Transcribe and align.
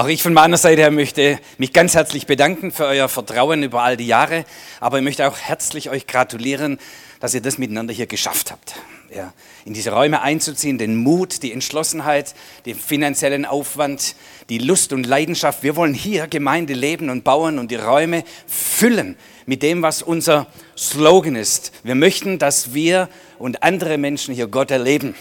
Auch 0.00 0.08
ich 0.08 0.22
von 0.22 0.32
meiner 0.32 0.56
Seite 0.56 0.80
her 0.80 0.90
möchte 0.90 1.38
mich 1.58 1.74
ganz 1.74 1.94
herzlich 1.94 2.26
bedanken 2.26 2.72
für 2.72 2.86
euer 2.86 3.06
Vertrauen 3.06 3.62
über 3.62 3.82
all 3.82 3.98
die 3.98 4.06
Jahre, 4.06 4.46
aber 4.80 4.96
ich 4.96 5.04
möchte 5.04 5.28
auch 5.28 5.36
herzlich 5.36 5.90
euch 5.90 6.06
gratulieren, 6.06 6.78
dass 7.20 7.34
ihr 7.34 7.42
das 7.42 7.58
miteinander 7.58 7.92
hier 7.92 8.06
geschafft 8.06 8.50
habt. 8.50 8.76
Ja, 9.14 9.34
in 9.66 9.74
diese 9.74 9.92
Räume 9.92 10.22
einzuziehen, 10.22 10.78
den 10.78 10.96
Mut, 10.96 11.42
die 11.42 11.52
Entschlossenheit, 11.52 12.34
den 12.64 12.78
finanziellen 12.78 13.44
Aufwand, 13.44 14.16
die 14.48 14.56
Lust 14.56 14.94
und 14.94 15.04
Leidenschaft. 15.04 15.62
Wir 15.62 15.76
wollen 15.76 15.92
hier 15.92 16.28
Gemeinde 16.28 16.72
leben 16.72 17.10
und 17.10 17.22
bauen 17.22 17.58
und 17.58 17.70
die 17.70 17.76
Räume 17.76 18.24
füllen 18.46 19.18
mit 19.44 19.62
dem, 19.62 19.82
was 19.82 20.00
unser 20.00 20.46
Slogan 20.78 21.36
ist. 21.36 21.72
Wir 21.82 21.94
möchten, 21.94 22.38
dass 22.38 22.72
wir 22.72 23.10
und 23.38 23.62
andere 23.62 23.98
Menschen 23.98 24.34
hier 24.34 24.46
Gott 24.46 24.70
erleben. 24.70 25.14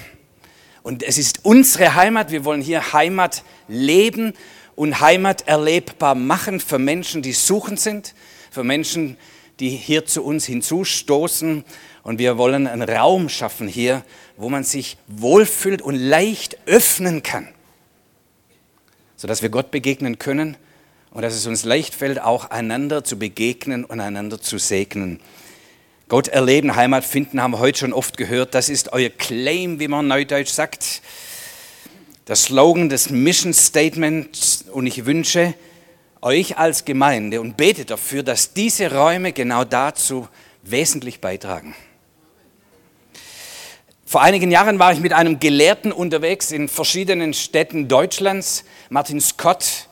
Und 0.83 1.03
es 1.03 1.17
ist 1.17 1.43
unsere 1.43 1.95
Heimat. 1.95 2.31
Wir 2.31 2.45
wollen 2.45 2.61
hier 2.61 2.93
Heimat 2.93 3.43
leben 3.67 4.33
und 4.79 5.01
Heimat 5.01 5.45
erlebbar 5.45 6.15
machen 6.15 6.61
für 6.61 6.79
Menschen, 6.79 7.21
die 7.21 7.33
suchend 7.33 7.81
sind, 7.81 8.15
für 8.49 8.63
Menschen, 8.63 9.17
die 9.59 9.71
hier 9.71 10.05
zu 10.05 10.23
uns 10.23 10.45
hinzustoßen. 10.45 11.65
Und 12.01 12.17
wir 12.17 12.37
wollen 12.37 12.65
einen 12.65 12.89
Raum 12.89 13.27
schaffen 13.27 13.67
hier, 13.67 14.05
wo 14.37 14.47
man 14.47 14.63
sich 14.63 14.95
wohlfühlt 15.07 15.81
und 15.81 15.95
leicht 15.95 16.59
öffnen 16.65 17.23
kann, 17.23 17.49
sodass 19.17 19.41
wir 19.41 19.49
Gott 19.49 19.69
begegnen 19.69 20.17
können 20.17 20.55
und 21.11 21.23
dass 21.23 21.33
es 21.33 21.45
uns 21.45 21.65
leicht 21.65 21.93
fällt, 21.93 22.21
auch 22.21 22.49
einander 22.49 23.03
zu 23.03 23.19
begegnen 23.19 23.83
und 23.83 23.99
einander 23.99 24.39
zu 24.39 24.57
segnen. 24.59 25.19
Gott 26.07 26.29
erleben, 26.29 26.77
Heimat 26.77 27.03
finden, 27.03 27.41
haben 27.41 27.51
wir 27.51 27.59
heute 27.59 27.79
schon 27.79 27.91
oft 27.91 28.15
gehört. 28.15 28.55
Das 28.55 28.69
ist 28.69 28.93
euer 28.93 29.09
Claim, 29.09 29.81
wie 29.81 29.89
man 29.89 30.07
neudeutsch 30.07 30.51
sagt 30.51 31.01
der 32.29 32.35
Slogan 32.35 32.89
des 32.89 33.09
Mission 33.09 33.55
Statements 33.55 34.63
und 34.71 34.85
ich 34.85 35.07
wünsche 35.07 35.55
euch 36.21 36.59
als 36.59 36.85
Gemeinde 36.85 37.41
und 37.41 37.57
bete 37.57 37.85
dafür, 37.85 38.21
dass 38.21 38.53
diese 38.53 38.93
Räume 38.93 39.33
genau 39.33 39.63
dazu 39.63 40.27
wesentlich 40.61 41.21
beitragen. 41.21 41.73
Vor 44.05 44.21
einigen 44.21 44.51
Jahren 44.51 44.77
war 44.77 44.93
ich 44.93 44.99
mit 44.99 45.11
einem 45.11 45.39
Gelehrten 45.39 45.91
unterwegs 45.91 46.51
in 46.51 46.67
verschiedenen 46.67 47.33
Städten 47.33 47.87
Deutschlands, 47.87 48.63
Martin 48.91 49.19
Scott. 49.21 49.88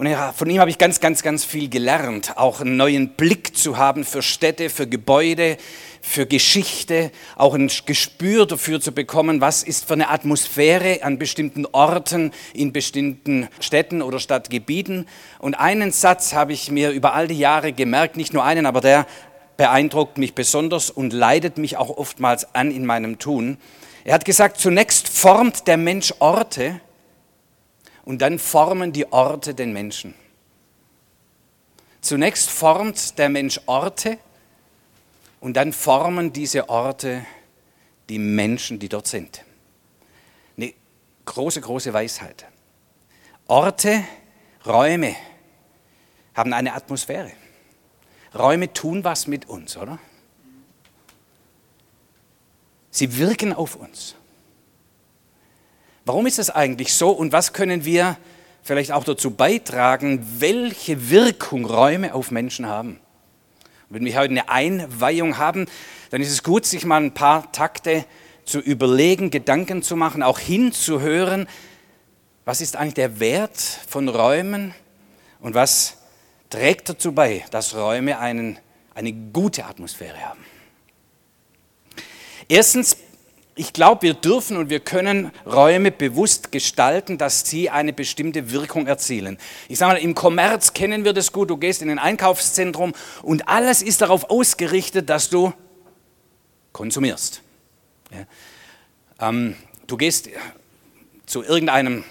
Und 0.00 0.08
von 0.34 0.48
ihm 0.48 0.60
habe 0.60 0.70
ich 0.70 0.78
ganz, 0.78 0.98
ganz, 1.00 1.22
ganz 1.22 1.44
viel 1.44 1.68
gelernt, 1.68 2.38
auch 2.38 2.62
einen 2.62 2.78
neuen 2.78 3.10
Blick 3.10 3.54
zu 3.54 3.76
haben 3.76 4.02
für 4.04 4.22
Städte, 4.22 4.70
für 4.70 4.86
Gebäude, 4.86 5.58
für 6.00 6.24
Geschichte, 6.24 7.10
auch 7.36 7.52
ein 7.52 7.70
Gespür 7.84 8.46
dafür 8.46 8.80
zu 8.80 8.92
bekommen, 8.92 9.42
was 9.42 9.62
ist 9.62 9.84
für 9.84 9.92
eine 9.92 10.08
Atmosphäre 10.08 11.00
an 11.02 11.18
bestimmten 11.18 11.66
Orten, 11.66 12.32
in 12.54 12.72
bestimmten 12.72 13.48
Städten 13.60 14.00
oder 14.00 14.20
Stadtgebieten. 14.20 15.06
Und 15.38 15.56
einen 15.56 15.92
Satz 15.92 16.32
habe 16.32 16.54
ich 16.54 16.70
mir 16.70 16.92
über 16.92 17.12
all 17.12 17.28
die 17.28 17.38
Jahre 17.38 17.74
gemerkt, 17.74 18.16
nicht 18.16 18.32
nur 18.32 18.42
einen, 18.42 18.64
aber 18.64 18.80
der 18.80 19.06
beeindruckt 19.58 20.16
mich 20.16 20.34
besonders 20.34 20.88
und 20.88 21.12
leidet 21.12 21.58
mich 21.58 21.76
auch 21.76 21.94
oftmals 21.98 22.54
an 22.54 22.70
in 22.70 22.86
meinem 22.86 23.18
Tun. 23.18 23.58
Er 24.04 24.14
hat 24.14 24.24
gesagt, 24.24 24.62
zunächst 24.62 25.10
formt 25.10 25.66
der 25.66 25.76
Mensch 25.76 26.14
Orte 26.20 26.80
und 28.10 28.18
dann 28.22 28.40
formen 28.40 28.92
die 28.92 29.12
Orte 29.12 29.54
den 29.54 29.72
Menschen. 29.72 30.16
Zunächst 32.00 32.50
formt 32.50 33.16
der 33.20 33.28
Mensch 33.28 33.60
Orte 33.66 34.18
und 35.38 35.56
dann 35.56 35.72
formen 35.72 36.32
diese 36.32 36.68
Orte 36.68 37.24
die 38.08 38.18
Menschen, 38.18 38.80
die 38.80 38.88
dort 38.88 39.06
sind. 39.06 39.44
Eine 40.56 40.74
große, 41.24 41.60
große 41.60 41.92
Weisheit. 41.92 42.46
Orte, 43.46 44.02
Räume 44.66 45.14
haben 46.34 46.52
eine 46.52 46.74
Atmosphäre. 46.74 47.30
Räume 48.36 48.72
tun 48.72 49.04
was 49.04 49.28
mit 49.28 49.48
uns, 49.48 49.76
oder? 49.76 50.00
Sie 52.90 53.16
wirken 53.18 53.52
auf 53.52 53.76
uns. 53.76 54.16
Warum 56.10 56.26
ist 56.26 56.40
das 56.40 56.50
eigentlich 56.50 56.92
so 56.92 57.10
und 57.10 57.30
was 57.30 57.52
können 57.52 57.84
wir 57.84 58.16
vielleicht 58.64 58.90
auch 58.90 59.04
dazu 59.04 59.30
beitragen, 59.30 60.26
welche 60.40 61.08
Wirkung 61.08 61.64
Räume 61.64 62.14
auf 62.14 62.32
Menschen 62.32 62.66
haben? 62.66 62.98
Wenn 63.90 64.04
wir 64.04 64.18
heute 64.18 64.30
eine 64.30 64.48
Einweihung 64.48 65.38
haben, 65.38 65.66
dann 66.10 66.20
ist 66.20 66.32
es 66.32 66.42
gut, 66.42 66.66
sich 66.66 66.84
mal 66.84 67.00
ein 67.00 67.14
paar 67.14 67.52
Takte 67.52 68.04
zu 68.44 68.58
überlegen, 68.58 69.30
Gedanken 69.30 69.84
zu 69.84 69.94
machen, 69.94 70.24
auch 70.24 70.40
hinzuhören, 70.40 71.48
was 72.44 72.60
ist 72.60 72.74
eigentlich 72.74 72.94
der 72.94 73.20
Wert 73.20 73.60
von 73.60 74.08
Räumen 74.08 74.74
und 75.38 75.54
was 75.54 75.98
trägt 76.50 76.88
dazu 76.88 77.12
bei, 77.12 77.44
dass 77.52 77.76
Räume 77.76 78.18
einen, 78.18 78.58
eine 78.96 79.12
gute 79.12 79.64
Atmosphäre 79.64 80.18
haben. 80.18 80.44
Erstens 82.48 82.96
ich 83.60 83.74
glaube, 83.74 84.00
wir 84.00 84.14
dürfen 84.14 84.56
und 84.56 84.70
wir 84.70 84.80
können 84.80 85.32
Räume 85.44 85.90
bewusst 85.90 86.50
gestalten, 86.50 87.18
dass 87.18 87.42
sie 87.42 87.68
eine 87.68 87.92
bestimmte 87.92 88.52
Wirkung 88.52 88.86
erzielen. 88.86 89.36
Ich 89.68 89.78
sage 89.78 89.92
mal, 89.92 89.98
im 89.98 90.14
Kommerz 90.14 90.72
kennen 90.72 91.04
wir 91.04 91.12
das 91.12 91.30
gut. 91.30 91.50
Du 91.50 91.58
gehst 91.58 91.82
in 91.82 91.90
ein 91.90 91.98
Einkaufszentrum 91.98 92.94
und 93.22 93.48
alles 93.48 93.82
ist 93.82 94.00
darauf 94.00 94.30
ausgerichtet, 94.30 95.10
dass 95.10 95.28
du 95.28 95.52
konsumierst. 96.72 97.42
Ja. 98.10 99.28
Ähm, 99.28 99.56
du 99.86 99.98
gehst 99.98 100.30
zu 101.26 101.42
irgendeinem 101.42 102.04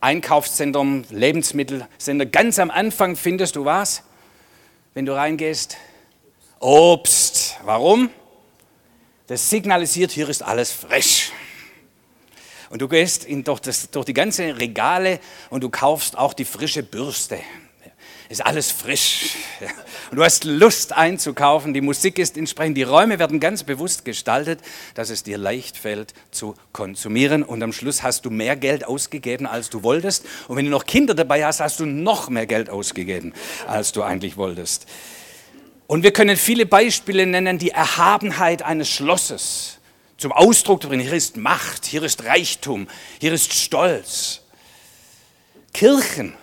Einkaufszentrum, 0.00 1.04
Lebensmittelsender. 1.10 2.26
Ganz 2.26 2.58
am 2.58 2.72
Anfang 2.72 3.14
findest 3.14 3.54
du 3.54 3.64
was, 3.64 4.02
wenn 4.94 5.06
du 5.06 5.14
reingehst? 5.14 5.76
Obst. 6.58 7.58
Warum? 7.62 8.10
Das 9.26 9.50
signalisiert, 9.50 10.12
hier 10.12 10.28
ist 10.28 10.42
alles 10.42 10.70
frisch. 10.72 11.32
Und 12.70 12.82
du 12.82 12.88
gehst 12.88 13.24
in, 13.24 13.44
durch, 13.44 13.60
das, 13.60 13.90
durch 13.90 14.06
die 14.06 14.12
ganzen 14.12 14.50
Regale 14.50 15.20
und 15.50 15.62
du 15.62 15.70
kaufst 15.70 16.18
auch 16.18 16.34
die 16.34 16.44
frische 16.44 16.82
Bürste. 16.82 17.38
Ist 18.28 18.44
alles 18.44 18.72
frisch. 18.72 19.36
Und 20.10 20.16
du 20.16 20.24
hast 20.24 20.44
Lust 20.44 20.92
einzukaufen, 20.92 21.74
die 21.74 21.80
Musik 21.80 22.18
ist 22.18 22.36
entsprechend, 22.36 22.76
die 22.76 22.82
Räume 22.82 23.20
werden 23.20 23.38
ganz 23.38 23.62
bewusst 23.62 24.04
gestaltet, 24.04 24.60
dass 24.94 25.10
es 25.10 25.22
dir 25.22 25.38
leicht 25.38 25.76
fällt 25.76 26.12
zu 26.32 26.56
konsumieren. 26.72 27.44
Und 27.44 27.62
am 27.62 27.72
Schluss 27.72 28.02
hast 28.02 28.24
du 28.24 28.30
mehr 28.30 28.56
Geld 28.56 28.84
ausgegeben, 28.84 29.46
als 29.46 29.70
du 29.70 29.84
wolltest. 29.84 30.26
Und 30.48 30.56
wenn 30.56 30.64
du 30.64 30.72
noch 30.72 30.86
Kinder 30.86 31.14
dabei 31.14 31.44
hast, 31.44 31.60
hast 31.60 31.78
du 31.78 31.86
noch 31.86 32.28
mehr 32.28 32.46
Geld 32.46 32.68
ausgegeben, 32.68 33.32
als 33.68 33.92
du 33.92 34.02
eigentlich 34.02 34.36
wolltest. 34.36 34.86
Und 35.86 36.02
wir 36.02 36.12
können 36.12 36.36
viele 36.36 36.66
Beispiele 36.66 37.26
nennen, 37.26 37.58
die 37.58 37.70
Erhabenheit 37.70 38.62
eines 38.62 38.88
Schlosses 38.88 39.78
zum 40.16 40.32
Ausdruck 40.32 40.80
bringen. 40.80 41.02
Hier 41.02 41.12
ist 41.12 41.36
Macht, 41.36 41.86
hier 41.86 42.02
ist 42.02 42.24
Reichtum, 42.24 42.88
hier 43.20 43.32
ist 43.32 43.52
Stolz. 43.52 44.42
Kirchen. 45.72 46.34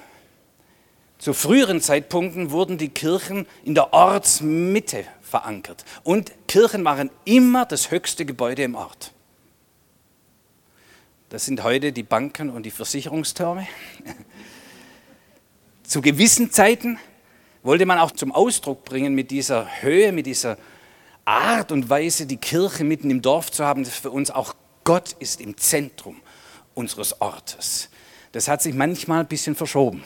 Zu 1.18 1.34
früheren 1.34 1.82
Zeitpunkten 1.82 2.52
wurden 2.52 2.78
die 2.78 2.90
Kirchen 2.90 3.48
in 3.64 3.76
der 3.76 3.94
Ortsmitte 3.94 5.06
verankert. 5.22 5.86
Und 6.04 6.32
Kirchen 6.48 6.86
waren 6.86 7.10
immer 7.26 7.66
das 7.66 7.92
höchste 7.92 8.26
Gebäude 8.26 8.64
im 8.64 8.76
Ort. 8.76 9.14
Das 11.30 11.46
sind 11.46 11.64
heute 11.64 11.92
die 11.92 12.04
Banken 12.04 12.50
und 12.50 12.64
die 12.64 12.72
Versicherungstürme. 12.72 13.68
Zu 15.84 16.02
gewissen 16.02 16.52
Zeiten 16.52 17.00
wollte 17.64 17.86
man 17.86 17.98
auch 17.98 18.12
zum 18.12 18.32
Ausdruck 18.32 18.84
bringen 18.84 19.16
mit 19.16 19.32
dieser 19.32 19.82
Höhe, 19.82 20.12
mit 20.12 20.26
dieser 20.26 20.58
Art 21.26 21.72
und 21.72 21.90
Weise, 21.90 22.26
die 22.26 22.38
Kirche 22.38 22.84
mitten 22.84 23.10
im 23.10 23.22
Dorf 23.22 23.52
zu 23.52 23.66
haben, 23.66 23.84
dass 23.84 23.96
für 23.96 24.12
uns 24.12 24.30
auch 24.30 24.54
Gott 24.84 25.14
ist 25.20 25.40
im 25.40 25.58
Zentrum 25.58 26.18
unseres 26.74 27.22
Ortes. 27.22 27.90
Das 28.34 28.48
hat 28.48 28.62
sich 28.62 28.74
manchmal 28.74 29.22
ein 29.22 29.28
bisschen 29.28 29.56
verschoben. 29.56 30.04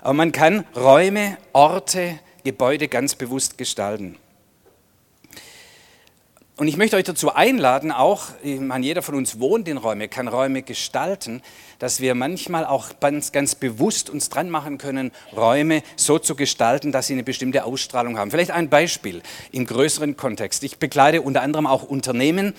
Aber 0.00 0.14
man 0.14 0.32
kann 0.32 0.64
Räume, 0.74 1.36
Orte, 1.52 2.18
Gebäude 2.44 2.88
ganz 2.88 3.14
bewusst 3.14 3.58
gestalten. 3.58 4.16
Und 6.56 6.68
ich 6.68 6.76
möchte 6.76 6.96
euch 6.96 7.04
dazu 7.04 7.34
einladen, 7.34 7.92
auch, 7.92 8.24
ich 8.42 8.60
jeder 8.82 9.00
von 9.00 9.14
uns 9.14 9.40
wohnt 9.40 9.68
in 9.68 9.78
Räumen, 9.78 10.10
kann 10.10 10.28
Räume 10.28 10.62
gestalten, 10.62 11.40
dass 11.78 12.00
wir 12.00 12.14
manchmal 12.14 12.66
auch 12.66 13.00
ganz, 13.00 13.32
ganz 13.32 13.54
bewusst 13.54 14.10
uns 14.10 14.28
dran 14.28 14.50
machen 14.50 14.76
können, 14.76 15.12
Räume 15.34 15.82
so 15.96 16.18
zu 16.18 16.36
gestalten, 16.36 16.92
dass 16.92 17.06
sie 17.06 17.14
eine 17.14 17.22
bestimmte 17.22 17.64
Ausstrahlung 17.64 18.18
haben. 18.18 18.30
Vielleicht 18.30 18.50
ein 18.50 18.68
Beispiel 18.68 19.22
im 19.50 19.64
größeren 19.64 20.18
Kontext. 20.18 20.62
Ich 20.62 20.76
begleite 20.76 21.22
unter 21.22 21.40
anderem 21.40 21.66
auch 21.66 21.84
Unternehmen 21.84 22.52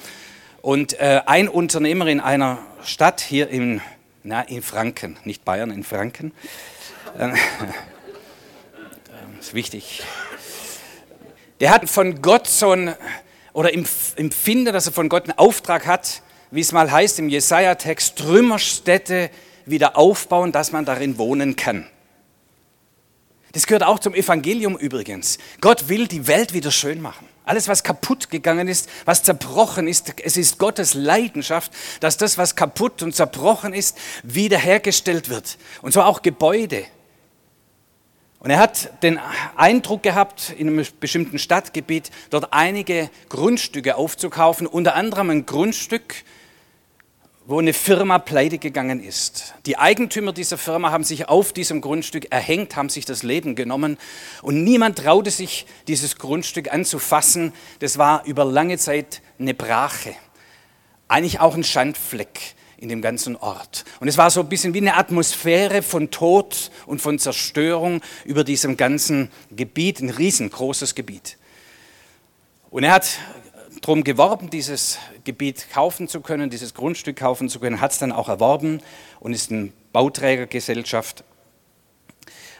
und 0.63 0.99
äh, 0.99 1.21
ein 1.27 1.47
Unternehmer 1.47 2.07
in 2.07 2.19
einer 2.19 2.57
Stadt 2.83 3.21
hier 3.21 3.47
in, 3.47 3.79
na, 4.23 4.41
in 4.41 4.63
Franken, 4.63 5.19
nicht 5.23 5.45
Bayern, 5.45 5.69
in 5.69 5.83
Franken, 5.83 6.31
äh, 7.19 7.29
ist 9.39 9.53
wichtig, 9.53 10.01
der 11.59 11.69
hat 11.69 11.87
von 11.87 12.23
Gott 12.23 12.47
so 12.47 12.71
ein 12.71 12.95
oder 13.53 13.73
empfinde, 13.73 14.71
dass 14.71 14.87
er 14.87 14.93
von 14.93 15.09
Gott 15.09 15.23
einen 15.23 15.37
Auftrag 15.37 15.85
hat, 15.85 16.21
wie 16.51 16.61
es 16.61 16.71
mal 16.71 16.91
heißt 16.91 17.19
im 17.19 17.29
Jesaja-Text, 17.29 18.17
Trümmerstätte 18.17 19.29
wieder 19.65 19.97
aufbauen, 19.97 20.51
dass 20.51 20.71
man 20.71 20.85
darin 20.85 21.17
wohnen 21.17 21.55
kann. 21.55 21.87
Das 23.53 23.67
gehört 23.67 23.83
auch 23.83 23.99
zum 23.99 24.15
Evangelium 24.15 24.75
übrigens. 24.75 25.37
Gott 25.61 25.87
will 25.87 26.07
die 26.07 26.27
Welt 26.27 26.53
wieder 26.53 26.71
schön 26.71 27.01
machen. 27.01 27.27
Alles, 27.45 27.67
was 27.67 27.83
kaputt 27.83 28.29
gegangen 28.29 28.67
ist, 28.67 28.89
was 29.05 29.21
zerbrochen 29.21 29.87
ist, 29.87 30.13
es 30.23 30.37
ist 30.37 30.57
Gottes 30.57 30.93
Leidenschaft, 30.93 31.71
dass 31.99 32.17
das, 32.17 32.37
was 32.37 32.55
kaputt 32.55 33.03
und 33.03 33.15
zerbrochen 33.15 33.73
ist, 33.73 33.97
wiederhergestellt 34.23 35.29
wird. 35.29 35.57
Und 35.81 35.91
zwar 35.91 36.07
auch 36.07 36.21
Gebäude. 36.21 36.85
Und 38.43 38.49
er 38.49 38.59
hat 38.59 39.01
den 39.03 39.21
Eindruck 39.55 40.03
gehabt, 40.03 40.53
in 40.57 40.67
einem 40.67 40.85
bestimmten 40.99 41.39
Stadtgebiet 41.39 42.11
dort 42.29 42.51
einige 42.51 43.09
Grundstücke 43.29 43.95
aufzukaufen, 43.95 44.67
unter 44.67 44.95
anderem 44.95 45.29
ein 45.29 45.45
Grundstück, 45.45 46.25
wo 47.45 47.59
eine 47.59 47.71
Firma 47.71 48.19
pleite 48.19 48.57
gegangen 48.57 49.01
ist. 49.01 49.53
Die 49.65 49.77
Eigentümer 49.77 50.33
dieser 50.33 50.57
Firma 50.57 50.91
haben 50.91 51.05
sich 51.05 51.29
auf 51.29 51.53
diesem 51.53 51.79
Grundstück 51.79 52.33
erhängt, 52.33 52.75
haben 52.75 52.89
sich 52.89 53.05
das 53.05 53.23
Leben 53.23 53.55
genommen 53.55 53.97
und 54.41 54.65
niemand 54.65 54.99
traute 54.99 55.31
sich, 55.31 55.65
dieses 55.87 56.17
Grundstück 56.17 56.71
anzufassen. 56.73 57.53
Das 57.79 57.97
war 57.97 58.25
über 58.25 58.43
lange 58.43 58.77
Zeit 58.77 59.21
eine 59.39 59.53
Brache, 59.53 60.15
eigentlich 61.07 61.39
auch 61.39 61.55
ein 61.55 61.63
Schandfleck 61.63 62.55
in 62.83 62.89
dem 62.89 63.01
ganzen 63.01 63.37
Ort. 63.37 63.85
Und 64.01 64.09
es 64.09 64.17
war 64.17 64.29
so 64.29 64.41
ein 64.41 64.49
bisschen 64.49 64.73
wie 64.73 64.79
eine 64.79 64.97
Atmosphäre 64.97 65.81
von 65.81 66.11
Tod 66.11 66.69
und 66.85 67.01
von 67.01 67.17
Zerstörung 67.17 68.01
über 68.25 68.43
diesem 68.43 68.75
ganzen 68.75 69.31
Gebiet, 69.51 70.01
ein 70.01 70.09
riesengroßes 70.09 70.93
Gebiet. 70.93 71.37
Und 72.69 72.83
er 72.83 72.91
hat 72.91 73.07
darum 73.81 74.03
geworben, 74.03 74.49
dieses 74.49 74.97
Gebiet 75.23 75.69
kaufen 75.71 76.09
zu 76.09 76.19
können, 76.19 76.49
dieses 76.49 76.73
Grundstück 76.73 77.15
kaufen 77.15 77.47
zu 77.47 77.61
können, 77.61 77.79
hat 77.79 77.93
es 77.93 77.99
dann 77.99 78.11
auch 78.11 78.27
erworben 78.27 78.81
und 79.21 79.31
ist 79.31 79.49
eine 79.49 79.71
Bauträgergesellschaft. 79.93 81.23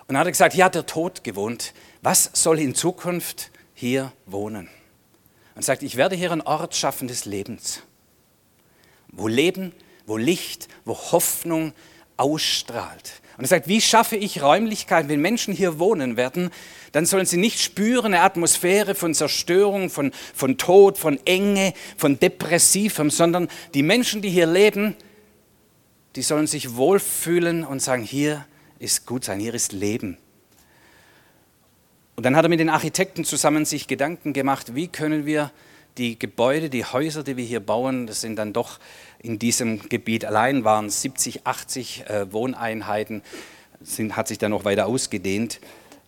Und 0.08 0.14
dann 0.14 0.19
hat 0.19 0.28
er 0.28 0.31
gesagt, 0.31 0.54
hier 0.54 0.66
hat 0.66 0.76
der 0.76 0.86
Tod 0.86 1.26
gewohnt. 1.26 1.74
Was 2.02 2.30
soll 2.31 2.60
in 2.60 2.76
Zukunft 2.76 3.52
hier 3.74 4.14
wohnen? 4.26 4.69
Und 5.56 5.66
sagt, 5.66 5.84
ich 5.84 5.98
werde 5.98 6.16
hier 6.16 6.31
einen 6.31 6.42
Ort 6.42 6.76
schaffen 6.76 7.10
des 7.10 7.26
Lebens, 7.26 7.81
wo 9.10 9.28
Leben 9.28 9.74
wo 10.06 10.18
Licht, 10.18 10.68
wo 10.86 10.96
Hoffnung 10.96 11.74
ausstrahlt. 12.18 13.22
Und 13.38 13.46
er 13.46 13.48
sagt, 13.48 13.68
wie 13.68 13.82
schaffe 13.82 14.16
ich 14.16 14.44
Räumlichkeiten, 14.44 15.10
wenn 15.10 15.22
Menschen 15.22 15.54
hier 15.54 15.80
wohnen 15.80 16.18
werden, 16.18 16.52
dann 16.92 17.06
sollen 17.08 17.26
sie 17.26 17.38
nicht 17.38 17.60
spüren 17.60 18.14
eine 18.14 18.22
Atmosphäre 18.22 18.94
von 18.94 19.16
Zerstörung, 19.16 19.90
von, 19.90 20.12
von 20.36 20.58
Tod, 20.60 21.00
von 21.00 21.20
Enge, 21.26 21.74
von 21.98 22.20
Depressivem, 22.20 23.10
sondern 23.10 23.48
die 23.74 23.82
Menschen, 23.82 24.22
die 24.22 24.30
hier 24.30 24.46
leben, 24.46 24.96
die 26.16 26.22
sollen 26.22 26.46
sich 26.46 26.76
wohlfühlen 26.76 27.64
und 27.64 27.82
sagen, 27.82 28.04
hier 28.04 28.46
ist 28.78 29.08
gut 29.08 29.24
sein, 29.24 29.40
hier 29.40 29.56
ist 29.56 29.72
Leben. 29.72 30.18
Und 32.16 32.24
dann 32.26 32.36
hat 32.36 32.46
er 32.46 32.50
mit 32.50 32.60
den 32.60 32.70
Architekten 32.70 33.26
zusammen 33.26 33.66
sich 33.66 33.88
Gedanken 33.88 34.34
gemacht, 34.34 34.76
wie 34.76 34.88
können 34.88 35.26
wir 35.26 35.52
die 35.98 36.18
Gebäude, 36.18 36.69
die 36.69 36.86
Häuser, 36.86 37.24
die 37.24 37.38
wir 37.38 37.45
hier 37.45 37.60
bauen, 37.60 38.07
das 38.07 38.22
sind 38.22 38.38
dann 38.38 38.54
doch 38.54 38.80
in 39.19 39.40
diesem 39.40 39.88
Gebiet 39.90 40.25
allein 40.25 40.63
waren 40.63 40.90
70, 40.90 41.45
80 41.45 42.06
äh, 42.07 42.31
Wohneinheiten, 42.31 43.22
sind, 43.81 44.16
hat 44.16 44.28
sich 44.28 44.38
dann 44.38 44.51
noch 44.51 44.66
weiter 44.66 44.86
ausgedehnt. 44.88 45.60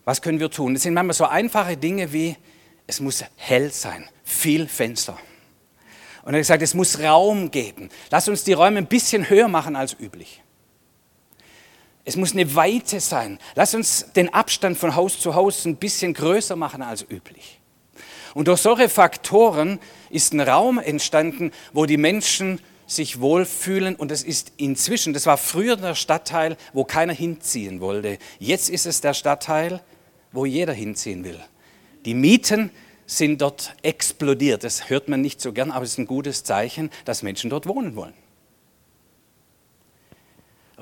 Was 0.03 0.21
können 0.21 0.39
wir 0.39 0.51
tun? 0.51 0.73
Das 0.73 0.83
sind 0.83 0.93
manchmal 0.93 1.13
so 1.13 1.25
einfache 1.25 1.77
Dinge 1.77 2.11
wie, 2.13 2.35
es 2.87 2.99
muss 2.99 3.23
hell 3.37 3.71
sein, 3.71 4.07
viel 4.23 4.67
Fenster. 4.67 5.17
Und 6.23 6.33
er 6.33 6.37
hat 6.37 6.41
gesagt, 6.41 6.63
es 6.63 6.73
muss 6.73 6.99
Raum 6.99 7.51
geben. 7.51 7.89
Lass 8.09 8.27
uns 8.27 8.43
die 8.43 8.53
Räume 8.53 8.79
ein 8.79 8.87
bisschen 8.87 9.29
höher 9.29 9.47
machen 9.47 9.75
als 9.75 9.95
üblich. 9.99 10.41
Es 12.03 12.15
muss 12.15 12.33
eine 12.33 12.53
Weite 12.55 12.99
sein. 12.99 13.39
Lass 13.55 13.73
uns 13.73 14.11
den 14.15 14.33
Abstand 14.33 14.77
von 14.77 14.95
Haus 14.95 15.19
zu 15.19 15.35
Haus 15.35 15.65
ein 15.65 15.75
bisschen 15.77 16.13
größer 16.13 16.55
machen 16.55 16.81
als 16.81 17.03
üblich. 17.09 17.59
Und 18.35 18.49
durch 18.49 18.59
solche 18.59 18.89
Faktoren 18.89 19.79
ist 20.09 20.33
ein 20.33 20.41
Raum 20.41 20.77
entstanden, 20.77 21.51
wo 21.71 21.85
die 21.85 21.95
Menschen 21.95 22.59
sich 22.85 23.21
wohlfühlen 23.21 23.95
und 23.95 24.11
es 24.11 24.23
ist 24.23 24.51
inzwischen, 24.57 25.13
das 25.13 25.25
war 25.25 25.37
früher 25.37 25.77
der 25.77 25.95
Stadtteil, 25.95 26.57
wo 26.73 26.83
keiner 26.83 27.13
hinziehen 27.13 27.79
wollte. 27.79 28.17
Jetzt 28.37 28.69
ist 28.69 28.85
es 28.85 28.99
der 28.99 29.13
Stadtteil, 29.13 29.81
wo 30.33 30.45
jeder 30.45 30.73
hinziehen 30.73 31.23
will. 31.23 31.39
Die 32.03 32.13
Mieten 32.13 32.71
sind 33.05 33.41
dort 33.41 33.73
explodiert. 33.83 34.65
Das 34.65 34.89
hört 34.89 35.07
man 35.07 35.21
nicht 35.21 35.39
so 35.39 35.53
gern, 35.53 35.71
aber 35.71 35.85
es 35.85 35.91
ist 35.91 35.99
ein 35.99 36.05
gutes 36.05 36.43
Zeichen, 36.43 36.89
dass 37.05 37.23
Menschen 37.23 37.49
dort 37.49 37.67
wohnen 37.67 37.95
wollen. 37.95 38.13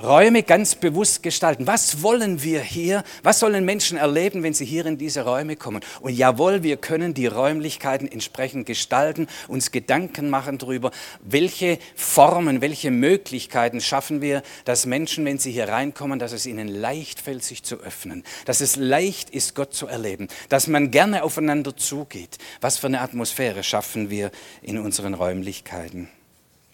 Räume 0.01 0.41
ganz 0.41 0.73
bewusst 0.73 1.21
gestalten. 1.21 1.67
Was 1.67 2.01
wollen 2.01 2.41
wir 2.41 2.61
hier? 2.61 3.03
Was 3.21 3.39
sollen 3.39 3.63
Menschen 3.63 3.95
erleben, 3.95 4.41
wenn 4.41 4.55
sie 4.55 4.65
hier 4.65 4.87
in 4.87 4.97
diese 4.97 5.21
Räume 5.21 5.55
kommen? 5.55 5.83
Und 6.01 6.13
jawohl, 6.13 6.63
wir 6.63 6.77
können 6.77 7.13
die 7.13 7.27
Räumlichkeiten 7.27 8.11
entsprechend 8.11 8.65
gestalten, 8.65 9.27
uns 9.47 9.71
Gedanken 9.71 10.31
machen 10.31 10.57
darüber, 10.57 10.89
welche 11.21 11.77
Formen, 11.95 12.61
welche 12.61 12.89
Möglichkeiten 12.89 13.81
schaffen 13.81 14.19
wir, 14.19 14.41
dass 14.65 14.87
Menschen, 14.87 15.25
wenn 15.25 15.37
sie 15.37 15.51
hier 15.51 15.69
reinkommen, 15.69 16.17
dass 16.17 16.31
es 16.31 16.47
ihnen 16.47 16.67
leicht 16.67 17.21
fällt, 17.21 17.43
sich 17.43 17.61
zu 17.61 17.75
öffnen, 17.75 18.23
dass 18.45 18.61
es 18.61 18.75
leicht 18.75 19.29
ist, 19.29 19.53
Gott 19.53 19.75
zu 19.75 19.85
erleben, 19.85 20.27
dass 20.49 20.65
man 20.65 20.89
gerne 20.89 21.23
aufeinander 21.23 21.77
zugeht. 21.77 22.39
Was 22.61 22.79
für 22.79 22.87
eine 22.87 23.01
Atmosphäre 23.01 23.63
schaffen 23.63 24.09
wir 24.09 24.31
in 24.63 24.79
unseren 24.79 25.13
Räumlichkeiten? 25.13 26.09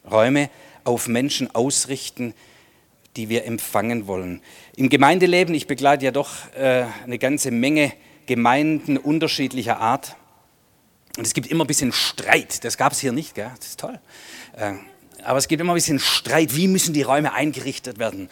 Räume 0.09 0.49
auf 0.85 1.09
Menschen 1.09 1.53
ausrichten, 1.53 2.33
die 3.15 3.29
wir 3.29 3.45
empfangen 3.45 4.07
wollen. 4.07 4.41
Im 4.75 4.89
Gemeindeleben, 4.89 5.53
ich 5.55 5.67
begleite 5.67 6.05
ja 6.05 6.11
doch 6.11 6.31
äh, 6.53 6.85
eine 7.03 7.17
ganze 7.17 7.51
Menge 7.51 7.91
Gemeinden 8.25 8.97
unterschiedlicher 8.97 9.79
Art. 9.79 10.15
Und 11.17 11.25
es 11.25 11.33
gibt 11.33 11.47
immer 11.47 11.63
ein 11.63 11.67
bisschen 11.67 11.91
Streit. 11.91 12.63
Das 12.63 12.77
gab 12.77 12.93
es 12.93 12.99
hier 12.99 13.11
nicht, 13.11 13.35
gell? 13.35 13.51
das 13.57 13.69
ist 13.69 13.79
toll. 13.79 13.99
Äh, 14.55 14.73
aber 15.23 15.37
es 15.37 15.47
gibt 15.47 15.61
immer 15.61 15.73
ein 15.73 15.75
bisschen 15.75 15.99
Streit, 15.99 16.55
wie 16.55 16.67
müssen 16.67 16.93
die 16.93 17.01
Räume 17.01 17.33
eingerichtet 17.33 17.99
werden. 17.99 18.29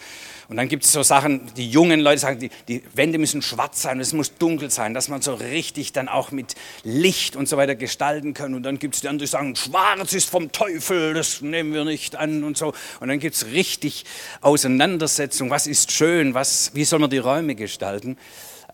Und 0.48 0.56
dann 0.56 0.68
gibt 0.68 0.84
es 0.84 0.92
so 0.92 1.02
Sachen, 1.02 1.42
die 1.56 1.68
jungen 1.68 2.00
Leute 2.00 2.20
sagen, 2.20 2.40
die, 2.40 2.50
die 2.68 2.82
Wände 2.94 3.18
müssen 3.18 3.42
schwarz 3.42 3.82
sein, 3.82 4.00
es 4.00 4.14
muss 4.14 4.38
dunkel 4.38 4.70
sein, 4.70 4.94
dass 4.94 5.08
man 5.08 5.20
so 5.20 5.34
richtig 5.34 5.92
dann 5.92 6.08
auch 6.08 6.30
mit 6.30 6.54
Licht 6.84 7.36
und 7.36 7.46
so 7.46 7.58
weiter 7.58 7.74
gestalten 7.74 8.32
kann. 8.32 8.54
Und 8.54 8.62
dann 8.62 8.78
gibt 8.78 8.94
es 8.94 9.02
die 9.02 9.08
anderen, 9.08 9.26
die 9.26 9.30
sagen, 9.30 9.56
schwarz 9.56 10.14
ist 10.14 10.30
vom 10.30 10.50
Teufel, 10.50 11.12
das 11.12 11.42
nehmen 11.42 11.74
wir 11.74 11.84
nicht 11.84 12.16
an 12.16 12.44
und 12.44 12.56
so. 12.56 12.72
Und 13.00 13.08
dann 13.08 13.18
gibt 13.18 13.34
es 13.36 13.46
richtig 13.46 14.06
Auseinandersetzung, 14.40 15.50
was 15.50 15.66
ist 15.66 15.92
schön, 15.92 16.32
was, 16.32 16.70
wie 16.74 16.84
soll 16.84 16.98
man 16.98 17.10
die 17.10 17.18
Räume 17.18 17.54
gestalten. 17.54 18.16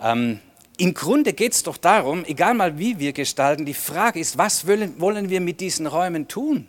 Ähm, 0.01 0.39
im 0.77 0.95
Grunde 0.95 1.33
geht 1.33 1.53
es 1.55 1.65
doch 1.65 1.77
darum, 1.77 2.25
egal 2.25 2.55
mal 2.55 2.79
wie 2.79 3.01
wir 3.01 3.13
gestalten, 3.13 3.65
die 3.65 3.75
Frage 3.75 4.21
ist, 4.21 4.39
was 4.39 4.67
wollen, 4.67 5.01
wollen 5.01 5.29
wir 5.29 5.41
mit 5.41 5.61
diesen 5.61 5.87
Räumen 5.87 6.29
tun? 6.29 6.69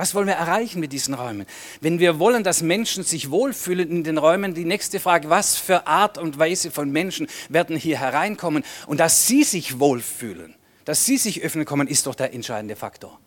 Was 0.00 0.14
wollen 0.14 0.28
wir 0.28 0.34
erreichen 0.34 0.80
mit 0.80 0.94
diesen 0.94 1.12
Räumen? 1.12 1.44
Wenn 1.82 1.98
wir 1.98 2.18
wollen, 2.18 2.42
dass 2.42 2.62
Menschen 2.62 3.04
sich 3.04 3.30
wohlfühlen 3.30 3.90
in 3.90 4.02
den 4.02 4.16
Räumen, 4.16 4.54
die 4.54 4.64
nächste 4.64 4.98
Frage, 4.98 5.28
was 5.28 5.58
für 5.58 5.86
Art 5.86 6.16
und 6.16 6.38
Weise 6.38 6.70
von 6.70 6.90
Menschen 6.90 7.26
werden 7.50 7.76
hier 7.76 7.98
hereinkommen 7.98 8.64
und 8.86 8.98
dass 8.98 9.26
sie 9.26 9.44
sich 9.44 9.78
wohlfühlen, 9.78 10.54
dass 10.86 11.04
sie 11.04 11.18
sich 11.18 11.42
öffnen 11.42 11.66
kommen, 11.66 11.86
ist 11.86 12.06
doch 12.06 12.14
der 12.14 12.32
entscheidende 12.32 12.76
Faktor. 12.76 13.20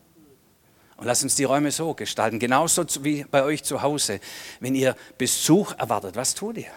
Und 0.97 1.05
lass 1.05 1.21
uns 1.21 1.35
die 1.35 1.43
Räume 1.43 1.69
so 1.69 1.93
gestalten, 1.93 2.39
genauso 2.39 2.83
wie 3.03 3.23
bei 3.29 3.43
euch 3.43 3.63
zu 3.63 3.83
Hause. 3.83 4.19
Wenn 4.59 4.73
ihr 4.73 4.95
Besuch 5.19 5.75
erwartet, 5.77 6.15
was 6.15 6.33
tut 6.33 6.57
ihr? 6.57 6.71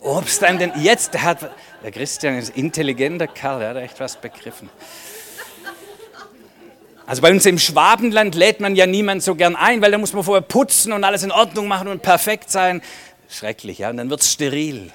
Obst 0.00 0.42
an 0.42 0.58
den, 0.58 0.72
jetzt, 0.80 1.12
der, 1.12 1.22
hat, 1.24 1.50
der 1.84 1.92
Christian 1.92 2.38
ist 2.38 2.54
ein 2.54 2.60
intelligenter 2.60 3.26
Kerl, 3.26 3.58
der 3.58 3.68
hat 3.68 3.76
echt 3.76 4.00
was 4.00 4.18
begriffen. 4.18 4.70
Also 7.10 7.22
bei 7.22 7.32
uns 7.32 7.44
im 7.44 7.58
Schwabenland 7.58 8.36
lädt 8.36 8.60
man 8.60 8.76
ja 8.76 8.86
niemand 8.86 9.24
so 9.24 9.34
gern 9.34 9.56
ein, 9.56 9.82
weil 9.82 9.90
da 9.90 9.98
muss 9.98 10.12
man 10.12 10.22
vorher 10.22 10.42
putzen 10.42 10.92
und 10.92 11.02
alles 11.02 11.24
in 11.24 11.32
Ordnung 11.32 11.66
machen 11.66 11.88
und 11.88 12.02
perfekt 12.02 12.52
sein. 12.52 12.82
Schrecklich, 13.28 13.78
ja, 13.78 13.90
und 13.90 13.96
dann 13.96 14.10
wird 14.10 14.20
es 14.20 14.30
steril. 14.30 14.92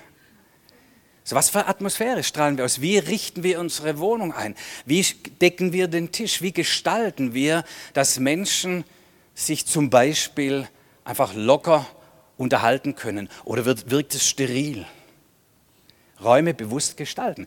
So 1.26 1.36
was 1.36 1.50
für 1.50 1.68
Atmosphäre 1.68 2.24
strahlen 2.24 2.58
wir 2.58 2.64
aus? 2.64 2.80
Wie 2.80 2.98
richten 3.00 3.44
wir 3.44 3.60
unsere 3.60 4.00
Wohnung 4.00 4.32
ein? 4.32 4.56
Wie 4.86 5.06
decken 5.42 5.74
wir 5.74 5.90
den 5.90 6.14
Tisch? 6.14 6.42
Wie 6.42 6.54
gestalten 6.54 7.34
wir, 7.34 7.66
dass 7.92 8.18
Menschen 8.18 8.86
sich 9.34 9.66
zum 9.66 9.90
Beispiel 9.90 10.70
einfach 11.04 11.34
locker 11.34 11.86
unterhalten 12.38 12.96
können? 12.96 13.28
Oder 13.44 13.66
wird, 13.66 13.92
wirkt 13.92 14.16
es 14.16 14.26
steril? 14.26 14.86
Räume 16.24 16.54
bewusst 16.54 16.96
gestalten. 16.96 17.46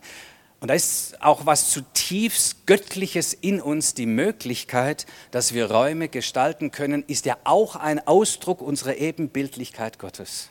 Und 0.59 0.67
da 0.67 0.73
ist 0.73 1.21
auch 1.21 1.45
was 1.45 1.69
zutiefst 1.71 2.65
Göttliches 2.65 3.33
in 3.33 3.61
uns, 3.61 3.93
die 3.93 4.05
Möglichkeit, 4.05 5.05
dass 5.31 5.53
wir 5.53 5.71
Räume 5.71 6.09
gestalten 6.09 6.71
können, 6.71 7.03
ist 7.07 7.25
ja 7.25 7.37
auch 7.45 7.75
ein 7.75 8.05
Ausdruck 8.05 8.61
unserer 8.61 8.97
Ebenbildlichkeit 8.97 9.99
Gottes. 9.99 10.49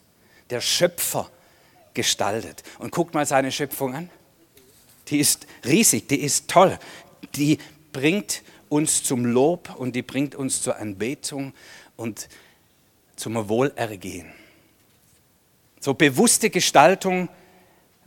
Der 0.49 0.62
Schöpfer 0.62 1.31
gestaltet. 1.93 2.62
Und 2.79 2.91
guckt 2.91 3.12
mal 3.12 3.27
seine 3.27 3.53
Schöpfung 3.53 3.95
an. 3.95 4.11
Die 5.09 5.19
ist 5.19 5.47
riesig, 5.65 6.09
die 6.09 6.21
ist 6.21 6.49
toll. 6.49 6.79
Die 7.35 7.59
bringt 7.93 8.43
uns 8.71 9.03
zum 9.03 9.27
Lob 9.27 9.75
und 9.77 9.95
die 9.95 10.03
bringt 10.03 10.35
uns 10.35 10.62
zur 10.62 10.77
Anbetung. 10.77 11.53
Und 11.97 12.29
zum 13.19 13.49
Wohlergehen. 13.49 14.33
So 15.81 15.95
bewusste 15.95 16.50
Gestaltung, 16.50 17.29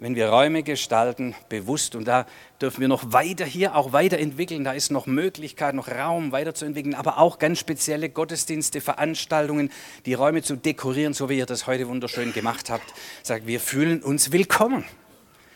wenn 0.02 0.16
wir 0.16 0.30
Räume 0.30 0.64
gestalten, 0.64 1.36
bewusst, 1.48 1.96
und 1.96 2.06
da 2.06 2.26
dürfen 2.60 2.82
wir 2.82 2.88
noch 2.88 3.14
weiter 3.14 3.46
hier 3.46 3.76
auch 3.76 3.94
weiterentwickeln, 3.94 4.64
da 4.64 4.72
ist 4.72 4.92
noch 4.92 5.06
Möglichkeit, 5.06 5.76
noch 5.76 5.88
Raum 5.90 6.32
weiterzuentwickeln, 6.32 6.96
aber 6.96 7.20
auch 7.20 7.38
ganz 7.38 7.60
spezielle 7.60 8.10
Gottesdienste, 8.10 8.82
Veranstaltungen, 8.82 9.72
die 10.08 10.16
Räume 10.16 10.42
zu 10.42 10.56
dekorieren, 10.56 11.14
so 11.14 11.30
wie 11.30 11.38
ihr 11.38 11.46
das 11.46 11.68
heute 11.68 11.88
wunderschön 11.88 12.34
gemacht 12.34 12.72
habt. 12.72 12.96
Sagt, 13.22 13.46
wir 13.46 13.60
fühlen 13.60 14.02
uns 14.02 14.32
willkommen. 14.32 14.86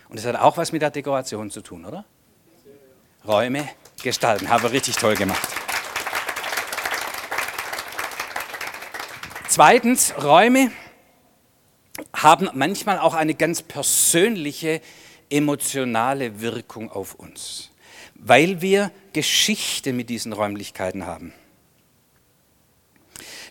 Und 0.09 0.19
das 0.19 0.27
hat 0.27 0.35
auch 0.35 0.57
was 0.57 0.71
mit 0.71 0.83
der 0.83 0.91
Dekoration 0.91 1.49
zu 1.49 1.61
tun, 1.61 1.83
oder? 1.83 2.05
Räume 3.27 3.67
gestalten, 4.03 4.47
haben 4.49 4.61
wir 4.61 4.71
richtig 4.71 4.95
toll 4.97 5.15
gemacht. 5.15 5.47
Zweitens, 9.49 10.13
Räume 10.21 10.69
haben 12.15 12.49
manchmal 12.53 12.99
auch 12.99 13.13
eine 13.13 13.35
ganz 13.35 13.61
persönliche, 13.61 14.81
emotionale 15.29 16.41
Wirkung 16.41 16.91
auf 16.91 17.15
uns, 17.15 17.71
weil 18.15 18.61
wir 18.61 18.91
Geschichte 19.13 19.93
mit 19.93 20.09
diesen 20.09 20.33
Räumlichkeiten 20.33 21.05
haben. 21.05 21.33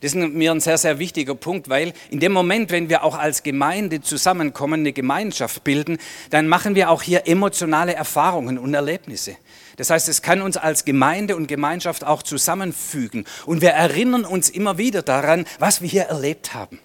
Das 0.01 0.13
ist 0.13 0.17
mir 0.17 0.51
ein 0.51 0.61
sehr, 0.61 0.77
sehr 0.77 0.99
wichtiger 0.99 1.35
Punkt, 1.35 1.71
weil 1.71 1.95
in 2.11 2.21
dem 2.21 2.33
Moment, 2.33 2.71
wenn 2.71 2.91
wir 2.91 3.05
auch 3.05 3.17
als 3.17 3.43
Gemeinde 3.43 4.03
zusammenkommen, 4.03 4.81
eine 4.81 4.93
Gemeinschaft 4.93 5.65
bilden, 5.65 5.97
dann 6.29 6.47
machen 6.47 6.75
wir 6.75 6.91
auch 6.91 7.01
hier 7.01 7.27
emotionale 7.27 7.95
Erfahrungen 7.95 8.59
und 8.59 8.75
Erlebnisse. 8.75 9.37
Das 9.77 9.91
heißt, 9.91 10.09
es 10.11 10.21
kann 10.21 10.43
uns 10.43 10.59
als 10.59 10.85
Gemeinde 10.85 11.37
und 11.37 11.47
Gemeinschaft 11.47 12.05
auch 12.05 12.23
zusammenfügen. 12.23 13.25
Und 13.47 13.63
wir 13.63 13.71
erinnern 13.71 14.27
uns 14.27 14.51
immer 14.51 14.77
wieder 14.77 15.01
daran, 15.01 15.47
was 15.59 15.81
wir 15.81 15.89
hier 15.89 16.03
erlebt 16.03 16.53
haben. 16.53 16.79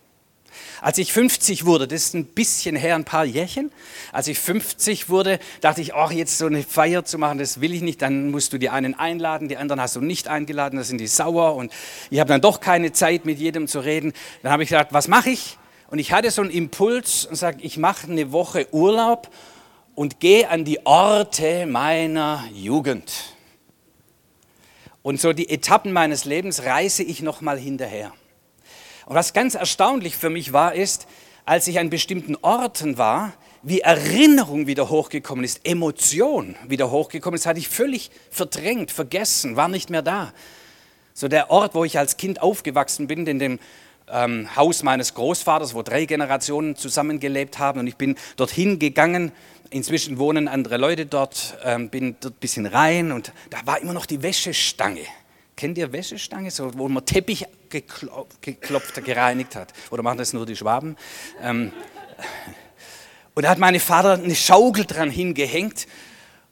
Als 0.81 0.97
ich 0.97 1.11
50 1.11 1.65
wurde, 1.65 1.87
das 1.87 2.03
ist 2.03 2.13
ein 2.15 2.25
bisschen 2.25 2.75
her, 2.75 2.95
ein 2.95 3.05
paar 3.05 3.25
Jährchen, 3.25 3.71
als 4.11 4.27
ich 4.27 4.39
50 4.39 5.09
wurde, 5.09 5.39
dachte 5.61 5.81
ich, 5.81 5.93
ach, 5.93 6.11
jetzt 6.11 6.37
so 6.37 6.45
eine 6.45 6.63
Feier 6.63 7.05
zu 7.05 7.17
machen, 7.17 7.37
das 7.37 7.61
will 7.61 7.73
ich 7.73 7.81
nicht. 7.81 8.01
Dann 8.01 8.31
musst 8.31 8.53
du 8.53 8.57
die 8.57 8.69
einen 8.69 8.93
einladen, 8.93 9.49
die 9.49 9.57
anderen 9.57 9.81
hast 9.81 9.95
du 9.95 10.01
nicht 10.01 10.27
eingeladen, 10.27 10.77
da 10.77 10.83
sind 10.83 10.99
die 10.99 11.07
sauer 11.07 11.55
und 11.55 11.71
ich 12.09 12.19
habe 12.19 12.29
dann 12.29 12.41
doch 12.41 12.59
keine 12.59 12.91
Zeit, 12.91 13.25
mit 13.25 13.39
jedem 13.39 13.67
zu 13.67 13.79
reden. 13.79 14.13
Dann 14.41 14.51
habe 14.51 14.63
ich 14.63 14.69
gesagt, 14.69 14.93
was 14.93 15.07
mache 15.07 15.31
ich? 15.31 15.57
Und 15.89 15.99
ich 15.99 16.11
hatte 16.11 16.29
so 16.31 16.41
einen 16.41 16.51
Impuls 16.51 17.25
und 17.25 17.35
sage, 17.35 17.57
ich 17.61 17.77
mache 17.77 18.07
eine 18.07 18.31
Woche 18.31 18.67
Urlaub 18.71 19.29
und 19.95 20.19
gehe 20.19 20.49
an 20.49 20.63
die 20.63 20.85
Orte 20.85 21.65
meiner 21.65 22.43
Jugend. 22.53 23.11
Und 25.01 25.19
so 25.19 25.33
die 25.33 25.49
Etappen 25.49 25.91
meines 25.91 26.25
Lebens 26.25 26.63
reise 26.63 27.03
ich 27.03 27.21
nochmal 27.21 27.57
hinterher. 27.57 28.13
Und 29.09 29.15
was 29.15 29.33
ganz 29.33 29.55
erstaunlich 29.55 30.15
für 30.15 30.29
mich 30.29 30.53
war, 30.53 30.75
ist, 30.75 31.07
als 31.43 31.67
ich 31.67 31.79
an 31.79 31.89
bestimmten 31.89 32.35
Orten 32.43 32.99
war, 32.99 33.33
wie 33.63 33.79
Erinnerung 33.79 34.67
wieder 34.67 34.89
hochgekommen 34.89 35.43
ist, 35.43 35.61
Emotion 35.63 36.55
wieder 36.67 36.91
hochgekommen 36.91 37.35
ist, 37.35 37.47
hatte 37.47 37.57
ich 37.57 37.69
völlig 37.69 38.11
verdrängt, 38.29 38.91
vergessen, 38.91 39.55
war 39.55 39.67
nicht 39.67 39.89
mehr 39.89 40.03
da. 40.03 40.31
So 41.15 41.27
der 41.27 41.49
Ort, 41.49 41.73
wo 41.73 41.83
ich 41.83 41.97
als 41.97 42.17
Kind 42.17 42.43
aufgewachsen 42.43 43.07
bin, 43.07 43.25
in 43.25 43.39
dem 43.39 43.59
ähm, 44.11 44.55
Haus 44.55 44.83
meines 44.83 45.15
Großvaters, 45.15 45.73
wo 45.73 45.81
drei 45.81 46.05
Generationen 46.05 46.75
zusammengelebt 46.75 47.57
haben 47.57 47.79
und 47.79 47.87
ich 47.87 47.95
bin 47.95 48.15
dorthin 48.37 48.77
gegangen. 48.77 49.31
Inzwischen 49.71 50.19
wohnen 50.19 50.47
andere 50.47 50.77
Leute 50.77 51.07
dort, 51.07 51.57
ähm, 51.63 51.89
bin 51.89 52.15
dort 52.21 52.35
ein 52.35 52.39
bisschen 52.39 52.67
rein 52.67 53.11
und 53.11 53.33
da 53.49 53.57
war 53.65 53.81
immer 53.81 53.93
noch 53.93 54.05
die 54.05 54.21
Wäschestange. 54.21 55.01
Kennt 55.59 55.77
ihr 55.77 55.91
Wäschestange, 55.91 56.51
so, 56.51 56.71
wo 56.77 56.87
man 56.87 57.05
Teppich 57.05 57.45
geklopft, 57.67 58.41
geklopft, 58.41 59.03
gereinigt 59.03 59.57
hat? 59.57 59.73
Oder 59.91 60.03
machen 60.03 60.17
das 60.17 60.31
nur 60.31 60.45
die 60.45 60.55
Schwaben? 60.55 60.95
Ähm, 61.43 61.73
und 63.35 63.43
da 63.43 63.49
hat 63.49 63.57
mein 63.57 63.77
Vater 63.81 64.13
eine 64.13 64.35
Schaukel 64.35 64.85
dran 64.85 65.09
hingehängt. 65.09 65.85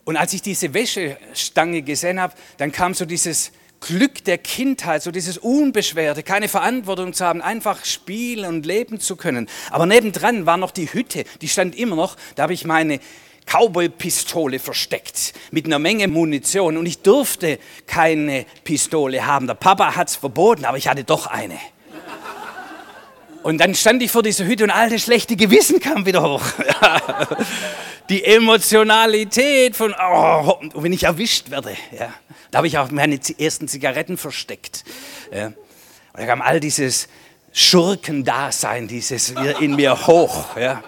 Und 0.04 0.18
als 0.18 0.34
ich 0.34 0.42
diese 0.42 0.74
Wäschestange 0.74 1.84
gesehen 1.84 2.20
habe, 2.20 2.34
dann 2.58 2.74
kam 2.74 2.94
so 2.94 3.06
dieses 3.06 3.54
Glück 3.80 4.26
der 4.26 4.40
Kindheit, 4.40 5.04
so 5.04 5.12
dieses 5.12 5.38
Unbeschwerte, 5.38 6.22
keine 6.22 6.50
Verantwortung 6.50 7.14
zu 7.14 7.26
haben, 7.26 7.42
einfach 7.42 7.86
spielen 7.86 8.44
und 8.44 8.66
leben 8.66 9.00
zu 9.00 9.16
können. 9.16 9.48
Aber 9.72 9.86
nebendran 9.86 10.46
war 10.46 10.58
noch 10.58 10.72
die 10.72 10.92
Hütte, 10.92 11.24
die 11.40 11.48
stand 11.48 11.76
immer 11.76 11.96
noch. 11.96 12.18
Da 12.36 12.44
habe 12.44 12.54
ich 12.54 12.66
meine 12.66 13.00
Cowboy-Pistole 13.48 14.60
versteckt 14.60 15.34
mit 15.52 15.66
einer 15.66 15.80
Menge 15.80 16.08
Munition 16.08 16.78
und 16.78 16.86
ich 16.86 17.00
durfte 17.00 17.60
keine 17.88 18.46
Pistole 18.64 19.26
haben. 19.26 19.48
Der 19.48 19.56
Papa 19.56 19.96
hat 19.96 20.10
es 20.10 20.16
verboten, 20.16 20.66
aber 20.66 20.78
ich 20.78 20.88
hatte 20.88 21.04
doch 21.04 21.28
eine. 21.28 21.58
Und 23.44 23.60
dann 23.60 23.74
stand 23.76 24.04
ich 24.04 24.12
vor 24.12 24.24
dieser 24.24 24.46
Hütte 24.46 24.66
und 24.66 24.72
all 24.72 24.90
das 24.90 25.04
schlechte 25.04 25.38
Gewissen 25.38 25.80
kam 25.80 26.06
wieder 26.06 26.22
hoch. 26.22 26.44
Die 28.10 28.24
Emotionalität 28.24 29.76
von, 29.76 29.94
oh, 29.94 30.60
wenn 30.76 30.92
ich 30.92 31.04
erwischt 31.04 31.50
werde. 31.50 31.76
Ja. 31.98 32.14
Da 32.52 32.58
habe 32.58 32.68
ich 32.68 32.78
auch 32.78 32.92
meine 32.92 33.20
ersten 33.38 33.68
Zigaretten 33.68 34.18
versteckt. 34.18 34.84
Ja. 35.34 35.48
Und 35.48 35.56
da 36.14 36.26
kam 36.26 36.42
all 36.42 36.60
dieses 36.60 37.08
Schurkendasein, 37.54 38.88
dieses 38.88 39.34
in 39.60 39.76
mir 39.76 40.08
hoch. 40.08 40.56
Ja. 40.58 40.84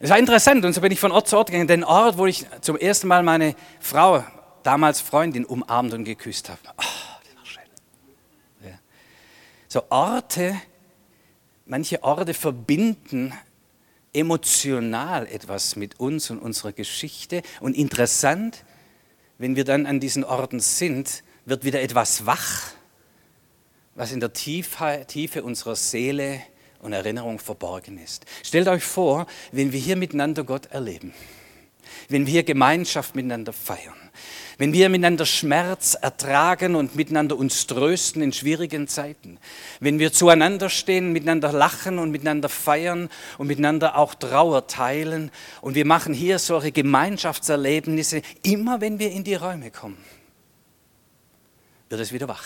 Es 0.00 0.10
war 0.10 0.18
interessant 0.18 0.64
und 0.64 0.72
so 0.72 0.80
bin 0.80 0.92
ich 0.92 1.00
von 1.00 1.12
Ort 1.12 1.28
zu 1.28 1.36
Ort 1.36 1.50
gegangen. 1.50 1.68
Den 1.68 1.84
Ort, 1.84 2.18
wo 2.18 2.26
ich 2.26 2.46
zum 2.60 2.76
ersten 2.76 3.08
Mal 3.08 3.22
meine 3.22 3.54
Frau, 3.80 4.24
damals 4.62 5.00
Freundin, 5.00 5.44
umarmt 5.44 5.92
und 5.94 6.04
geküsst 6.04 6.48
habe. 6.48 6.60
Oh, 6.64 6.82
das 7.24 7.36
war 7.36 7.46
schön. 7.46 7.62
Ja. 8.64 8.78
So 9.68 9.84
Orte, 9.90 10.60
manche 11.66 12.02
Orte 12.02 12.34
verbinden 12.34 13.32
emotional 14.12 15.26
etwas 15.26 15.76
mit 15.76 15.98
uns 16.00 16.30
und 16.30 16.38
unserer 16.38 16.72
Geschichte. 16.72 17.42
Und 17.60 17.76
interessant, 17.76 18.64
wenn 19.38 19.56
wir 19.56 19.64
dann 19.64 19.86
an 19.86 20.00
diesen 20.00 20.24
Orten 20.24 20.60
sind, 20.60 21.24
wird 21.44 21.64
wieder 21.64 21.82
etwas 21.82 22.26
wach, 22.26 22.72
was 23.94 24.12
in 24.12 24.20
der 24.20 24.32
Tiefe, 24.32 25.04
Tiefe 25.06 25.42
unserer 25.42 25.76
Seele 25.76 26.40
und 26.84 26.92
Erinnerung 26.92 27.38
verborgen 27.38 27.98
ist. 27.98 28.26
Stellt 28.42 28.68
euch 28.68 28.84
vor, 28.84 29.26
wenn 29.52 29.72
wir 29.72 29.80
hier 29.80 29.96
miteinander 29.96 30.44
Gott 30.44 30.66
erleben, 30.66 31.14
wenn 32.10 32.26
wir 32.26 32.32
hier 32.32 32.42
Gemeinschaft 32.42 33.14
miteinander 33.14 33.54
feiern, 33.54 33.94
wenn 34.58 34.74
wir 34.74 34.90
miteinander 34.90 35.24
Schmerz 35.24 35.96
ertragen 36.00 36.74
und 36.74 36.94
miteinander 36.94 37.38
uns 37.38 37.66
trösten 37.66 38.20
in 38.20 38.34
schwierigen 38.34 38.86
Zeiten, 38.86 39.38
wenn 39.80 39.98
wir 39.98 40.12
zueinander 40.12 40.68
stehen, 40.68 41.12
miteinander 41.12 41.52
lachen 41.52 41.98
und 41.98 42.10
miteinander 42.10 42.50
feiern 42.50 43.08
und 43.38 43.46
miteinander 43.46 43.96
auch 43.96 44.14
Trauer 44.14 44.66
teilen 44.66 45.30
und 45.62 45.74
wir 45.74 45.86
machen 45.86 46.12
hier 46.12 46.38
solche 46.38 46.70
Gemeinschaftserlebnisse, 46.70 48.20
immer 48.42 48.82
wenn 48.82 48.98
wir 48.98 49.10
in 49.10 49.24
die 49.24 49.36
Räume 49.36 49.70
kommen, 49.70 50.04
wird 51.88 52.02
es 52.02 52.12
wieder 52.12 52.28
wach. 52.28 52.44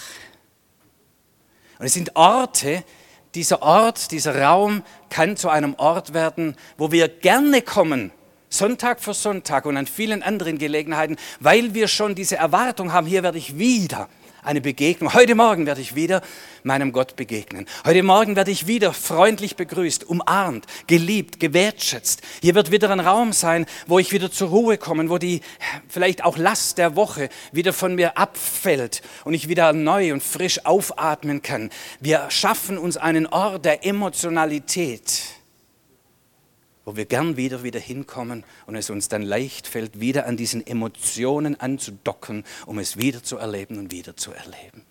Und 1.80 1.86
es 1.86 1.94
sind 1.94 2.14
Orte, 2.14 2.84
dieser 3.38 3.62
Ort, 3.62 4.10
dieser 4.10 4.42
Raum 4.42 4.82
kann 5.10 5.36
zu 5.36 5.48
einem 5.48 5.76
Ort 5.76 6.12
werden, 6.12 6.56
wo 6.76 6.90
wir 6.90 7.06
gerne 7.06 7.62
kommen, 7.62 8.10
Sonntag 8.48 8.98
für 9.00 9.14
Sonntag 9.14 9.64
und 9.64 9.76
an 9.76 9.86
vielen 9.86 10.24
anderen 10.24 10.58
Gelegenheiten, 10.58 11.16
weil 11.38 11.72
wir 11.72 11.86
schon 11.86 12.16
diese 12.16 12.34
Erwartung 12.34 12.92
haben, 12.92 13.06
hier 13.06 13.22
werde 13.22 13.38
ich 13.38 13.56
wieder 13.56 14.08
eine 14.48 14.62
Begegnung. 14.62 15.12
Heute 15.12 15.34
Morgen 15.34 15.66
werde 15.66 15.82
ich 15.82 15.94
wieder 15.94 16.22
meinem 16.62 16.92
Gott 16.92 17.16
begegnen. 17.16 17.66
Heute 17.84 18.02
Morgen 18.02 18.34
werde 18.34 18.50
ich 18.50 18.66
wieder 18.66 18.94
freundlich 18.94 19.56
begrüßt, 19.56 20.04
umarmt, 20.04 20.64
geliebt, 20.86 21.38
gewertschätzt. 21.38 22.22
Hier 22.40 22.54
wird 22.54 22.70
wieder 22.70 22.88
ein 22.90 23.00
Raum 23.00 23.34
sein, 23.34 23.66
wo 23.86 23.98
ich 23.98 24.10
wieder 24.10 24.32
zur 24.32 24.48
Ruhe 24.48 24.78
komme, 24.78 25.10
wo 25.10 25.18
die 25.18 25.42
vielleicht 25.86 26.24
auch 26.24 26.38
Last 26.38 26.78
der 26.78 26.96
Woche 26.96 27.28
wieder 27.52 27.74
von 27.74 27.94
mir 27.94 28.16
abfällt 28.16 29.02
und 29.24 29.34
ich 29.34 29.50
wieder 29.50 29.74
neu 29.74 30.14
und 30.14 30.22
frisch 30.22 30.64
aufatmen 30.64 31.42
kann. 31.42 31.68
Wir 32.00 32.30
schaffen 32.30 32.78
uns 32.78 32.96
einen 32.96 33.26
Ort 33.26 33.66
der 33.66 33.84
Emotionalität 33.84 35.37
wo 36.88 36.96
wir 36.96 37.04
gern 37.04 37.36
wieder 37.36 37.62
wieder 37.62 37.78
hinkommen 37.78 38.44
und 38.64 38.74
es 38.74 38.88
uns 38.88 39.10
dann 39.10 39.20
leicht 39.20 39.66
fällt, 39.66 40.00
wieder 40.00 40.24
an 40.24 40.38
diesen 40.38 40.66
Emotionen 40.66 41.60
anzudocken, 41.60 42.44
um 42.64 42.78
es 42.78 42.96
wieder 42.96 43.22
zu 43.22 43.36
erleben 43.36 43.76
und 43.76 43.92
wieder 43.92 44.16
zu 44.16 44.32
erleben. 44.32 44.86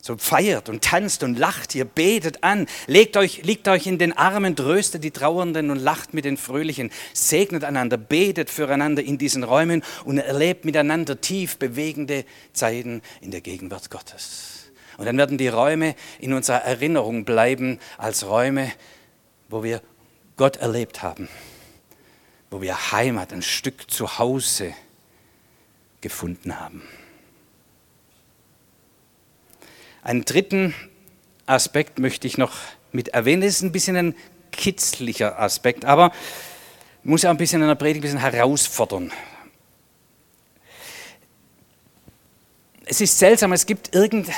So 0.00 0.16
feiert 0.16 0.70
und 0.70 0.82
tanzt 0.82 1.22
und 1.22 1.38
lacht, 1.38 1.74
ihr 1.74 1.84
betet 1.84 2.42
an, 2.42 2.68
legt 2.86 3.18
euch, 3.18 3.42
liegt 3.42 3.68
euch 3.68 3.86
in 3.86 3.98
den 3.98 4.14
Armen, 4.14 4.56
tröstet 4.56 5.04
die 5.04 5.10
Trauernden 5.10 5.70
und 5.70 5.76
lacht 5.76 6.14
mit 6.14 6.24
den 6.24 6.38
Fröhlichen, 6.38 6.90
segnet 7.12 7.64
einander, 7.64 7.98
betet 7.98 8.48
füreinander 8.48 9.02
in 9.02 9.18
diesen 9.18 9.44
Räumen 9.44 9.82
und 10.06 10.16
erlebt 10.16 10.64
miteinander 10.64 11.20
tief 11.20 11.58
bewegende 11.58 12.24
Zeiten 12.54 13.02
in 13.20 13.30
der 13.30 13.42
Gegenwart 13.42 13.90
Gottes. 13.90 14.61
Und 14.98 15.06
dann 15.06 15.16
werden 15.16 15.38
die 15.38 15.48
Räume 15.48 15.94
in 16.18 16.32
unserer 16.32 16.62
Erinnerung 16.62 17.24
bleiben 17.24 17.78
als 17.98 18.26
Räume, 18.26 18.72
wo 19.48 19.62
wir 19.62 19.82
Gott 20.36 20.56
erlebt 20.56 21.02
haben, 21.02 21.28
wo 22.50 22.60
wir 22.60 22.92
Heimat, 22.92 23.32
ein 23.32 23.42
Stück 23.42 23.90
Zuhause 23.90 24.74
gefunden 26.00 26.58
haben. 26.58 26.82
Einen 30.02 30.24
dritten 30.24 30.74
Aspekt 31.46 31.98
möchte 31.98 32.26
ich 32.26 32.38
noch 32.38 32.52
mit 32.90 33.08
erwähnen. 33.08 33.42
Das 33.42 33.54
ist 33.54 33.62
ein 33.62 33.72
bisschen 33.72 33.96
ein 33.96 34.14
kitzlicher 34.50 35.38
Aspekt, 35.40 35.84
aber 35.84 36.12
muss 37.04 37.22
ja 37.22 37.30
ein 37.30 37.36
bisschen 37.36 37.62
in 37.62 37.68
der 37.68 37.74
Predigt 37.74 38.04
ein 38.04 38.12
bisschen 38.14 38.18
herausfordern. 38.18 39.12
Es 42.84 43.00
ist 43.00 43.18
seltsam, 43.18 43.52
es 43.52 43.64
gibt 43.64 43.94
irgendein 43.94 44.34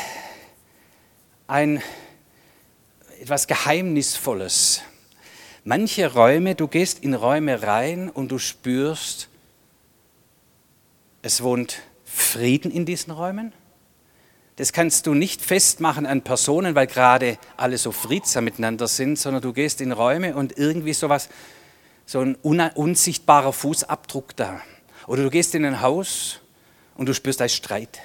etwas 3.20 3.46
Geheimnisvolles. 3.46 4.82
Manche 5.64 6.12
Räume, 6.12 6.54
du 6.54 6.68
gehst 6.68 7.00
in 7.02 7.14
Räume 7.14 7.62
rein 7.62 8.10
und 8.10 8.30
du 8.30 8.38
spürst, 8.38 9.28
es 11.22 11.42
wohnt 11.42 11.80
Frieden 12.04 12.70
in 12.70 12.84
diesen 12.84 13.10
Räumen. 13.12 13.52
Das 14.56 14.72
kannst 14.72 15.06
du 15.06 15.14
nicht 15.14 15.42
festmachen 15.42 16.06
an 16.06 16.22
Personen, 16.22 16.74
weil 16.74 16.86
gerade 16.86 17.38
alle 17.56 17.76
so 17.76 17.92
friedsam 17.92 18.44
miteinander 18.44 18.86
sind, 18.86 19.18
sondern 19.18 19.42
du 19.42 19.52
gehst 19.52 19.80
in 19.80 19.90
Räume 19.90 20.36
und 20.36 20.56
irgendwie 20.56 20.92
sowas, 20.92 21.28
so 22.06 22.20
ein 22.20 22.36
unsichtbarer 22.36 23.52
Fußabdruck 23.52 24.36
da. 24.36 24.60
Oder 25.06 25.24
du 25.24 25.30
gehst 25.30 25.54
in 25.54 25.64
ein 25.64 25.80
Haus 25.80 26.40
und 26.94 27.08
du 27.08 27.14
spürst, 27.14 27.40
da 27.40 27.48
Streit. 27.48 28.00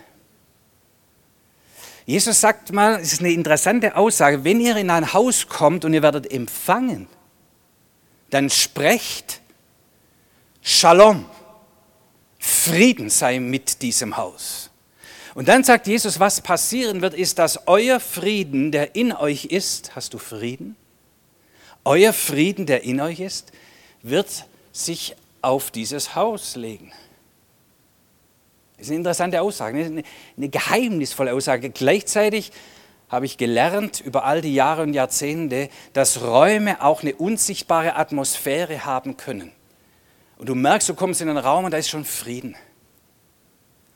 Jesus 2.10 2.42
sagt 2.42 2.72
mal, 2.74 3.00
es 3.00 3.14
ist 3.14 3.20
eine 3.20 3.32
interessante 3.32 3.96
Aussage, 3.96 4.44
wenn 4.44 4.60
ihr 4.60 4.76
in 4.78 4.90
ein 4.90 5.14
Haus 5.14 5.48
kommt 5.48 5.86
und 5.86 5.94
ihr 5.94 6.02
werdet 6.02 6.32
empfangen, 6.32 7.08
dann 8.32 8.50
sprecht 8.50 9.42
Shalom, 10.64 11.28
Frieden 12.40 13.12
sei 13.12 13.40
mit 13.40 13.84
diesem 13.84 14.18
Haus. 14.18 14.72
Und 15.36 15.50
dann 15.50 15.64
sagt 15.64 15.86
Jesus, 15.86 16.20
was 16.20 16.42
passieren 16.42 17.04
wird, 17.04 17.14
ist, 17.14 17.38
dass 17.38 17.68
euer 17.68 18.00
Frieden, 18.00 18.72
der 18.72 18.96
in 18.96 19.14
euch 19.14 19.46
ist, 19.46 19.96
hast 19.96 20.16
du 20.16 20.18
Frieden? 20.18 20.76
Euer 21.86 22.12
Frieden, 22.12 22.66
der 22.66 22.86
in 22.86 23.02
euch 23.02 23.20
ist, 23.20 23.52
wird 24.02 24.48
sich 24.72 25.16
auf 25.44 25.70
dieses 25.70 26.16
Haus 26.16 26.56
legen. 26.56 26.92
Das 28.80 28.88
ist 28.88 28.92
eine 28.92 29.00
interessante 29.00 29.42
Aussage, 29.42 29.84
eine, 29.84 30.04
eine 30.38 30.50
geheimnisvolle 30.50 31.34
Aussage. 31.34 31.70
Gleichzeitig 31.70 32.54
habe 33.10 33.26
ich 33.26 33.38
gelernt 33.38 34.00
über 34.00 34.24
all 34.24 34.42
die 34.42 34.54
Jahre 34.54 34.84
und 34.84 34.94
Jahrzehnte, 34.94 35.70
dass 35.92 36.22
Räume 36.22 36.82
auch 36.82 37.02
eine 37.02 37.14
unsichtbare 37.16 37.98
Atmosphäre 37.98 38.86
haben 38.86 39.18
können. 39.18 39.52
Und 40.38 40.48
du 40.48 40.56
merkst, 40.56 40.88
du 40.88 40.94
kommst 40.94 41.20
in 41.20 41.28
einen 41.28 41.38
Raum 41.38 41.66
und 41.66 41.72
da 41.72 41.78
ist 41.78 41.90
schon 41.90 42.06
Frieden. 42.06 42.56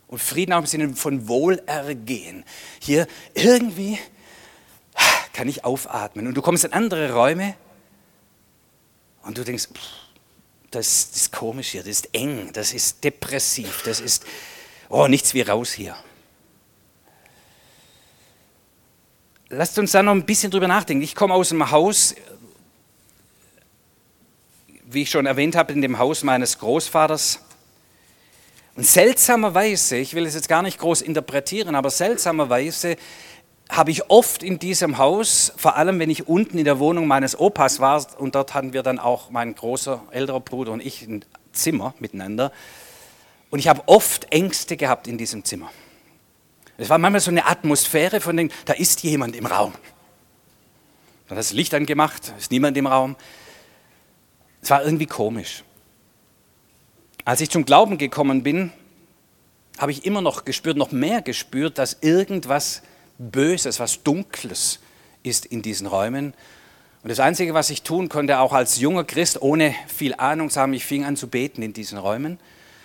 Und 0.06 0.18
Frieden 0.18 0.52
auch 0.52 0.58
im 0.58 0.66
Sinne 0.66 0.94
von 0.94 1.26
Wohlergehen. 1.28 2.44
Hier 2.78 3.06
irgendwie 3.32 3.98
kann 5.32 5.48
ich 5.48 5.64
aufatmen. 5.64 6.26
Und 6.26 6.34
du 6.34 6.42
kommst 6.42 6.64
in 6.64 6.74
andere 6.74 7.14
Räume 7.14 7.54
und 9.22 9.38
du 9.38 9.44
denkst, 9.44 9.68
das, 10.70 11.10
ist 11.14 11.32
komisch 11.32 11.68
hier, 11.68 11.82
das 11.82 11.90
ist 11.90 12.14
eng, 12.14 12.50
das 12.52 12.74
ist 12.74 13.02
depressiv, 13.02 13.82
das 13.84 14.00
ist, 14.00 14.26
oh, 14.88 15.06
nichts 15.06 15.34
wie 15.34 15.42
raus 15.42 15.72
hier. 15.72 15.96
Lasst 19.48 19.78
uns 19.78 19.92
da 19.92 20.02
noch 20.02 20.12
ein 20.12 20.24
bisschen 20.24 20.50
drüber 20.50 20.68
nachdenken. 20.68 21.02
Ich 21.04 21.14
komme 21.14 21.34
aus 21.34 21.52
einem 21.52 21.70
Haus, 21.70 22.14
wie 24.84 25.02
ich 25.02 25.10
schon 25.10 25.26
erwähnt 25.26 25.54
habe, 25.54 25.72
in 25.72 25.82
dem 25.82 25.98
Haus 25.98 26.22
meines 26.22 26.58
Großvaters. 26.58 27.40
Und 28.76 28.86
seltsamerweise, 28.86 29.96
ich 29.96 30.14
will 30.14 30.26
es 30.26 30.34
jetzt 30.34 30.48
gar 30.48 30.62
nicht 30.62 30.78
groß 30.78 31.02
interpretieren, 31.02 31.74
aber 31.74 31.90
seltsamerweise 31.90 32.96
habe 33.68 33.90
ich 33.90 34.10
oft 34.10 34.42
in 34.42 34.58
diesem 34.58 34.98
Haus, 34.98 35.52
vor 35.56 35.76
allem 35.76 35.98
wenn 35.98 36.10
ich 36.10 36.28
unten 36.28 36.58
in 36.58 36.64
der 36.64 36.78
Wohnung 36.78 37.06
meines 37.06 37.38
Opas 37.38 37.80
war, 37.80 38.04
und 38.18 38.34
dort 38.34 38.54
hatten 38.54 38.72
wir 38.72 38.82
dann 38.82 38.98
auch 38.98 39.30
mein 39.30 39.54
großer 39.54 40.02
älterer 40.10 40.40
Bruder 40.40 40.72
und 40.72 40.84
ich 40.84 41.02
ein 41.02 41.24
Zimmer 41.52 41.94
miteinander, 41.98 42.52
und 43.54 43.60
ich 43.60 43.68
habe 43.68 43.84
oft 43.86 44.32
Ängste 44.32 44.76
gehabt 44.76 45.06
in 45.06 45.16
diesem 45.16 45.44
Zimmer. 45.44 45.70
Es 46.76 46.90
war 46.90 46.98
manchmal 46.98 47.20
so 47.20 47.30
eine 47.30 47.46
Atmosphäre 47.46 48.20
von 48.20 48.36
dem, 48.36 48.50
da 48.64 48.72
ist 48.72 49.04
jemand 49.04 49.36
im 49.36 49.46
Raum. 49.46 49.72
Dann 51.28 51.36
hat 51.36 51.38
das 51.38 51.52
Licht 51.52 51.72
angemacht, 51.72 52.32
ist 52.36 52.50
niemand 52.50 52.76
im 52.76 52.88
Raum. 52.88 53.14
Es 54.60 54.70
war 54.70 54.84
irgendwie 54.84 55.06
komisch. 55.06 55.62
Als 57.24 57.40
ich 57.42 57.48
zum 57.48 57.64
Glauben 57.64 57.96
gekommen 57.96 58.42
bin, 58.42 58.72
habe 59.78 59.92
ich 59.92 60.04
immer 60.04 60.20
noch 60.20 60.44
gespürt, 60.44 60.76
noch 60.76 60.90
mehr 60.90 61.22
gespürt, 61.22 61.78
dass 61.78 61.98
irgendwas 62.00 62.82
Böses, 63.18 63.78
was 63.78 64.02
Dunkles 64.02 64.80
ist 65.22 65.46
in 65.46 65.62
diesen 65.62 65.86
Räumen. 65.86 66.34
Und 67.04 67.08
das 67.08 67.20
Einzige, 67.20 67.54
was 67.54 67.70
ich 67.70 67.82
tun 67.82 68.08
konnte, 68.08 68.40
auch 68.40 68.52
als 68.52 68.80
junger 68.80 69.04
Christ, 69.04 69.40
ohne 69.42 69.76
viel 69.86 70.16
Ahnung 70.16 70.50
zu 70.50 70.60
haben, 70.60 70.72
ich 70.72 70.84
fing 70.84 71.04
an 71.04 71.14
zu 71.14 71.28
beten 71.28 71.62
in 71.62 71.72
diesen 71.72 71.98
Räumen. 71.98 72.40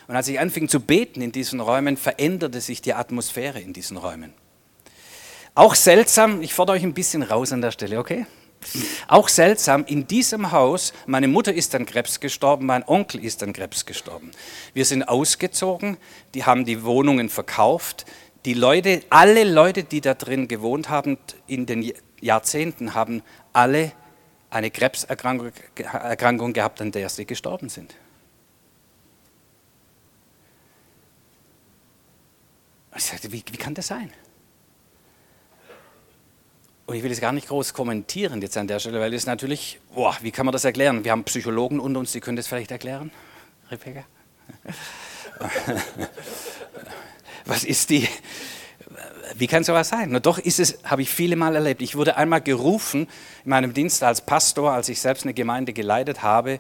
Und 0.10 0.16
als 0.16 0.28
ich 0.28 0.40
anfing 0.40 0.68
zu 0.68 0.80
beten 0.80 1.22
in 1.22 1.32
diesen 1.32 1.60
Räumen, 1.60 1.96
veränderte 1.96 2.62
sich 2.62 2.82
die 2.82 2.96
Atmosphäre 2.96 3.60
in 3.60 3.74
diesen 3.74 3.96
Räumen. 3.96 4.34
Auch 5.54 5.76
seltsam, 5.76 6.42
ich 6.42 6.56
fordere 6.56 6.78
euch 6.78 6.84
ein 6.84 6.96
bisschen 6.96 7.22
raus 7.22 7.52
an 7.52 7.62
der 7.62 7.70
Stelle, 7.70 8.00
okay? 8.00 8.26
Auch 9.08 9.28
seltsam, 9.28 9.86
in 9.86 10.08
diesem 10.08 10.52
Haus, 10.52 10.94
meine 11.06 11.28
Mutter 11.28 11.54
ist 11.54 11.76
an 11.76 11.86
Krebs 11.86 12.20
gestorben, 12.20 12.66
mein 12.66 12.84
Onkel 12.88 13.24
ist 13.24 13.44
an 13.44 13.54
Krebs 13.54 13.86
gestorben. 13.86 14.32
Wir 14.74 14.84
sind 14.86 15.04
ausgezogen, 15.04 15.98
die 16.34 16.44
haben 16.44 16.66
die 16.66 16.84
Wohnungen 16.84 17.30
verkauft. 17.30 18.08
Die 18.46 18.56
Leute, 18.56 19.04
alle 19.12 19.44
Leute, 19.44 19.84
die 19.84 20.02
da 20.02 20.16
drin 20.16 20.48
gewohnt 20.48 20.90
haben 20.90 21.20
in 21.46 21.68
den 21.68 21.94
Jahrzehnten, 22.20 22.96
haben 22.96 23.22
alle 23.54 23.92
eine 24.50 24.72
Krebserkrankung 24.72 26.54
gehabt, 26.54 26.82
an 26.82 26.92
der 26.92 27.10
sie 27.10 27.26
gestorben 27.28 27.70
sind. 27.70 27.94
Ich 32.96 33.06
sagte, 33.06 33.32
wie, 33.32 33.44
wie 33.52 33.58
kann 33.58 33.74
das 33.74 33.88
sein? 33.88 34.12
Und 36.86 36.96
ich 36.96 37.04
will 37.04 37.12
es 37.12 37.22
gar 37.22 37.32
nicht 37.32 37.48
groß 37.48 37.74
kommentieren 37.74 38.42
jetzt 38.42 38.58
an 38.58 38.68
der 38.68 38.80
Stelle, 38.80 39.00
weil 39.00 39.14
es 39.14 39.28
natürlich, 39.28 39.80
boah, 39.94 40.18
wie 40.22 40.32
kann 40.32 40.46
man 40.48 40.54
das 40.54 40.66
erklären? 40.66 41.04
Wir 41.04 41.12
haben 41.12 41.24
Psychologen 41.24 41.80
unter 41.80 42.00
uns, 42.00 42.14
die 42.14 42.20
können 42.20 42.36
das 42.36 42.48
vielleicht 42.48 42.72
erklären, 42.72 43.12
Rebecca? 43.70 44.06
Was 47.46 47.64
ist 47.64 47.92
die, 47.92 48.08
wie 49.36 49.48
kann 49.48 49.64
sowas 49.64 49.90
sein? 49.90 50.10
Na 50.12 50.20
doch 50.20 50.40
ist 50.40 50.60
es, 50.60 50.80
habe 50.84 51.04
ich 51.04 51.10
viele 51.12 51.36
Mal 51.36 51.56
erlebt. 51.56 51.82
Ich 51.82 51.96
wurde 51.96 52.18
einmal 52.18 52.42
gerufen 52.42 53.08
in 53.44 53.50
meinem 53.50 53.74
Dienst 53.74 54.02
als 54.04 54.22
Pastor, 54.22 54.72
als 54.72 54.90
ich 54.90 55.00
selbst 55.00 55.24
eine 55.24 55.34
Gemeinde 55.34 55.74
geleitet 55.74 56.24
habe, 56.24 56.60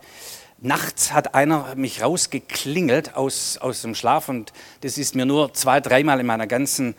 Nachts 0.61 1.13
hat 1.13 1.35
einer 1.35 1.75
mich 1.75 2.01
rausgeklingelt 2.03 3.15
aus, 3.15 3.57
aus 3.57 3.81
dem 3.81 3.95
Schlaf 3.95 4.27
und 4.27 4.51
das 4.81 4.97
ist 4.97 5.15
mir 5.15 5.25
nur 5.25 5.53
zwei, 5.53 5.79
dreimal 5.79 6.19
in 6.19 6.25
meiner 6.25 6.47
ganzen 6.47 6.95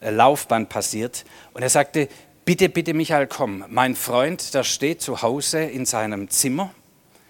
äh, 0.00 0.10
Laufbahn 0.10 0.66
passiert. 0.66 1.26
Und 1.52 1.62
er 1.62 1.68
sagte, 1.68 2.08
bitte, 2.46 2.70
bitte 2.70 2.94
Michael, 2.94 3.26
komm, 3.26 3.64
mein 3.68 3.96
Freund, 3.96 4.54
der 4.54 4.64
steht 4.64 5.02
zu 5.02 5.20
Hause 5.20 5.62
in 5.62 5.84
seinem 5.84 6.30
Zimmer, 6.30 6.72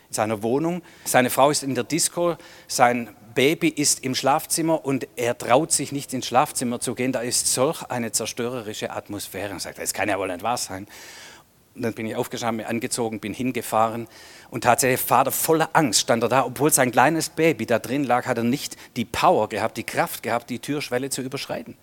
in 0.09 0.15
seiner 0.15 0.43
Wohnung. 0.45 0.83
Seine 1.05 1.31
Frau 1.31 1.51
ist 1.51 1.65
in 1.65 1.75
der 1.75 1.85
Disco, 1.85 2.37
sein 2.69 3.09
Baby 3.35 3.69
ist 3.69 4.05
im 4.05 4.15
Schlafzimmer 4.15 4.85
und 4.85 5.09
er 5.17 5.37
traut 5.37 5.73
sich 5.73 5.91
nicht 5.91 6.13
ins 6.15 6.27
Schlafzimmer 6.27 6.81
zu 6.81 6.95
gehen. 6.95 7.13
Da 7.13 7.23
ist 7.23 7.53
solch 7.53 7.83
eine 7.85 8.13
zerstörerische 8.13 8.91
Atmosphäre. 8.91 9.53
Er 9.53 9.61
sagt, 9.61 9.79
das 9.79 9.93
kann 9.95 10.09
ja 10.09 10.19
wohl 10.19 10.29
nicht 10.29 10.43
wahr 10.43 10.59
sein. 10.59 10.87
Dann 11.75 11.95
bin 11.95 12.07
ich 12.07 12.17
aufgestanden, 12.17 12.67
angezogen, 12.67 13.19
bin 13.19 13.33
hingefahren 13.33 14.07
und 14.51 14.65
tatsächlich 14.65 15.01
Vater 15.01 15.33
voller 15.33 15.71
Angst 15.73 16.01
stand 16.01 16.23
er 16.23 16.29
da, 16.29 16.45
obwohl 16.45 16.71
sein 16.71 16.91
kleines 16.91 17.31
Baby 17.31 17.65
da 17.65 17.79
drin 17.79 18.05
lag, 18.05 18.27
hat 18.27 18.37
er 18.37 18.45
nicht 18.45 18.77
die 18.97 19.07
Power 19.07 19.49
gehabt, 19.49 19.79
die 19.79 19.85
Kraft 19.85 20.23
gehabt, 20.23 20.51
die 20.51 20.59
Türschwelle 20.59 21.09
zu 21.09 21.23
überschreiten. 21.23 21.77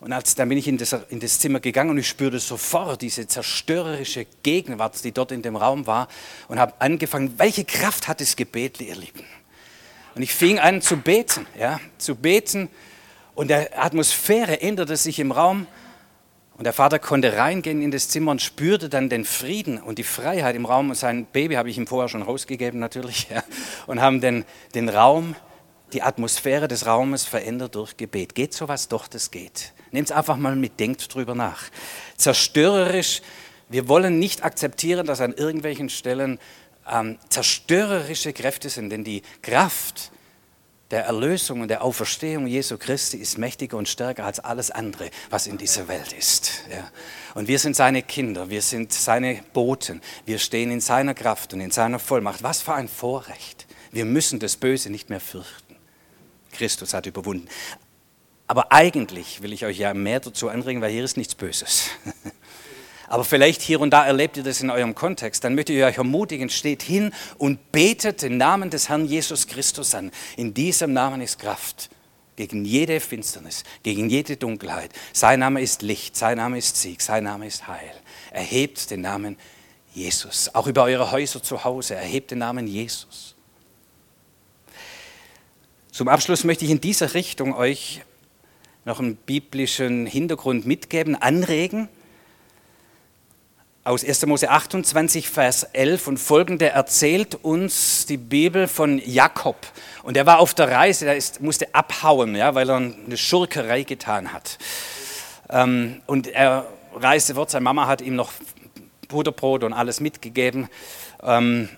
Und 0.00 0.12
als, 0.12 0.34
dann 0.34 0.48
bin 0.50 0.58
ich 0.58 0.68
in 0.68 0.76
das, 0.76 0.94
in 1.08 1.20
das 1.20 1.38
Zimmer 1.38 1.60
gegangen 1.60 1.90
und 1.90 1.98
ich 1.98 2.08
spürte 2.08 2.38
sofort 2.38 3.00
diese 3.00 3.26
zerstörerische 3.26 4.26
Gegenwart, 4.42 5.02
die 5.02 5.12
dort 5.12 5.32
in 5.32 5.40
dem 5.40 5.56
Raum 5.56 5.86
war 5.86 6.08
und 6.48 6.58
habe 6.58 6.74
angefangen, 6.78 7.34
welche 7.38 7.64
Kraft 7.64 8.06
hat 8.06 8.20
das 8.20 8.36
Gebet, 8.36 8.80
ihr 8.80 8.96
Lieben? 8.96 9.24
Und 10.14 10.22
ich 10.22 10.34
fing 10.34 10.58
an 10.58 10.82
zu 10.82 10.98
beten, 10.98 11.46
ja, 11.58 11.80
zu 11.98 12.16
beten 12.16 12.68
und 13.34 13.48
die 13.48 13.54
Atmosphäre 13.54 14.60
änderte 14.60 14.96
sich 14.96 15.18
im 15.18 15.32
Raum 15.32 15.66
und 16.56 16.64
der 16.64 16.72
Vater 16.72 17.00
konnte 17.00 17.36
reingehen 17.36 17.82
in 17.82 17.90
das 17.90 18.08
Zimmer 18.08 18.30
und 18.30 18.40
spürte 18.40 18.88
dann 18.88 19.08
den 19.08 19.24
Frieden 19.24 19.80
und 19.82 19.98
die 19.98 20.04
Freiheit 20.04 20.54
im 20.54 20.66
Raum. 20.66 20.90
Und 20.90 20.94
sein 20.94 21.26
Baby 21.26 21.54
habe 21.54 21.68
ich 21.68 21.78
ihm 21.78 21.88
vorher 21.88 22.08
schon 22.08 22.22
rausgegeben 22.22 22.78
natürlich. 22.78 23.28
Ja, 23.34 23.42
und 23.86 24.00
haben 24.00 24.20
den, 24.20 24.44
den 24.74 24.88
Raum, 24.88 25.34
die 25.92 26.02
Atmosphäre 26.02 26.68
des 26.68 26.86
Raumes 26.86 27.24
verändert 27.24 27.74
durch 27.74 27.96
Gebet. 27.96 28.34
Geht 28.34 28.54
sowas? 28.54 28.88
Doch, 28.88 29.08
das 29.08 29.30
geht. 29.30 29.72
Nehmt 29.90 30.10
es 30.10 30.16
einfach 30.16 30.36
mal 30.36 30.54
mit, 30.54 30.78
denkt 30.78 31.12
drüber 31.12 31.34
nach. 31.34 31.64
Zerstörerisch, 32.16 33.22
wir 33.68 33.88
wollen 33.88 34.18
nicht 34.18 34.44
akzeptieren, 34.44 35.06
dass 35.06 35.20
an 35.20 35.32
irgendwelchen 35.32 35.88
Stellen 35.88 36.38
ähm, 36.90 37.18
zerstörerische 37.28 38.32
Kräfte 38.32 38.68
sind, 38.68 38.90
denn 38.90 39.04
die 39.04 39.22
Kraft 39.42 40.12
der 40.90 41.04
Erlösung 41.04 41.62
und 41.62 41.68
der 41.68 41.82
Auferstehung 41.82 42.46
Jesu 42.46 42.76
Christi 42.78 43.16
ist 43.16 43.38
mächtiger 43.38 43.76
und 43.76 43.88
stärker 43.88 44.24
als 44.24 44.40
alles 44.40 44.70
andere, 44.70 45.10
was 45.30 45.46
in 45.46 45.58
dieser 45.58 45.88
Welt 45.88 46.12
ist. 46.12 46.62
Ja. 46.70 46.90
Und 47.34 47.48
wir 47.48 47.58
sind 47.58 47.74
seine 47.74 48.02
Kinder, 48.02 48.50
wir 48.50 48.62
sind 48.62 48.92
seine 48.92 49.42
Boten, 49.52 50.02
wir 50.26 50.38
stehen 50.38 50.70
in 50.70 50.80
seiner 50.80 51.14
Kraft 51.14 51.54
und 51.54 51.60
in 51.60 51.70
seiner 51.70 51.98
Vollmacht. 51.98 52.42
Was 52.42 52.62
für 52.62 52.74
ein 52.74 52.88
Vorrecht. 52.88 53.66
Wir 53.90 54.04
müssen 54.04 54.38
das 54.38 54.56
Böse 54.56 54.90
nicht 54.90 55.08
mehr 55.08 55.20
fürchten. 55.20 55.76
Christus 56.52 56.94
hat 56.94 57.06
überwunden. 57.06 57.48
Aber 58.46 58.72
eigentlich 58.72 59.42
will 59.42 59.52
ich 59.52 59.64
euch 59.64 59.78
ja 59.78 59.94
mehr 59.94 60.20
dazu 60.20 60.48
anregen, 60.48 60.82
weil 60.82 60.92
hier 60.92 61.04
ist 61.04 61.16
nichts 61.16 61.34
Böses. 61.34 61.88
Aber 63.14 63.22
vielleicht 63.22 63.62
hier 63.62 63.78
und 63.78 63.90
da 63.90 64.04
erlebt 64.04 64.38
ihr 64.38 64.42
das 64.42 64.60
in 64.60 64.70
eurem 64.70 64.96
Kontext. 64.96 65.44
Dann 65.44 65.54
möchte 65.54 65.72
ich 65.72 65.84
euch 65.84 65.98
ermutigen, 65.98 66.50
steht 66.50 66.82
hin 66.82 67.14
und 67.38 67.70
betet 67.70 68.22
den 68.22 68.38
Namen 68.38 68.70
des 68.70 68.88
Herrn 68.88 69.06
Jesus 69.06 69.46
Christus 69.46 69.94
an. 69.94 70.10
In 70.36 70.52
diesem 70.52 70.92
Namen 70.92 71.20
ist 71.20 71.38
Kraft 71.38 71.90
gegen 72.34 72.64
jede 72.64 72.98
Finsternis, 72.98 73.62
gegen 73.84 74.10
jede 74.10 74.36
Dunkelheit. 74.36 74.90
Sein 75.12 75.38
Name 75.38 75.62
ist 75.62 75.82
Licht, 75.82 76.16
sein 76.16 76.38
Name 76.38 76.58
ist 76.58 76.76
Sieg, 76.76 77.00
sein 77.00 77.22
Name 77.22 77.46
ist 77.46 77.68
Heil. 77.68 77.92
Erhebt 78.32 78.90
den 78.90 79.02
Namen 79.02 79.36
Jesus. 79.92 80.52
Auch 80.52 80.66
über 80.66 80.82
eure 80.82 81.12
Häuser 81.12 81.40
zu 81.40 81.62
Hause, 81.62 81.94
erhebt 81.94 82.32
den 82.32 82.38
Namen 82.38 82.66
Jesus. 82.66 83.36
Zum 85.92 86.08
Abschluss 86.08 86.42
möchte 86.42 86.64
ich 86.64 86.72
in 86.72 86.80
dieser 86.80 87.14
Richtung 87.14 87.54
euch 87.54 88.02
noch 88.84 88.98
einen 88.98 89.14
biblischen 89.14 90.06
Hintergrund 90.06 90.66
mitgeben, 90.66 91.14
anregen. 91.14 91.88
Aus 93.86 94.02
1. 94.02 94.24
Mose 94.24 94.48
28, 94.48 95.28
Vers 95.28 95.64
11 95.74 96.08
und 96.08 96.16
folgende 96.16 96.70
erzählt 96.70 97.34
uns 97.44 98.06
die 98.06 98.16
Bibel 98.16 98.66
von 98.66 98.98
Jakob. 99.04 99.58
Und 100.02 100.16
er 100.16 100.24
war 100.24 100.38
auf 100.38 100.54
der 100.54 100.70
Reise, 100.70 101.04
er 101.04 101.16
ist, 101.16 101.42
musste 101.42 101.74
abhauen, 101.74 102.34
ja, 102.34 102.54
weil 102.54 102.70
er 102.70 102.76
eine 102.76 103.16
Schurkerei 103.18 103.82
getan 103.82 104.32
hat. 104.32 104.56
Ähm, 105.50 106.00
und 106.06 106.28
er 106.28 106.66
reiste 106.94 107.34
fort, 107.34 107.50
seine 107.50 107.62
Mama 107.62 107.86
hat 107.86 108.00
ihm 108.00 108.16
noch 108.16 108.32
Butterbrot 109.08 109.64
und 109.64 109.74
alles 109.74 110.00
mitgegeben. 110.00 110.70
Ähm, 111.22 111.68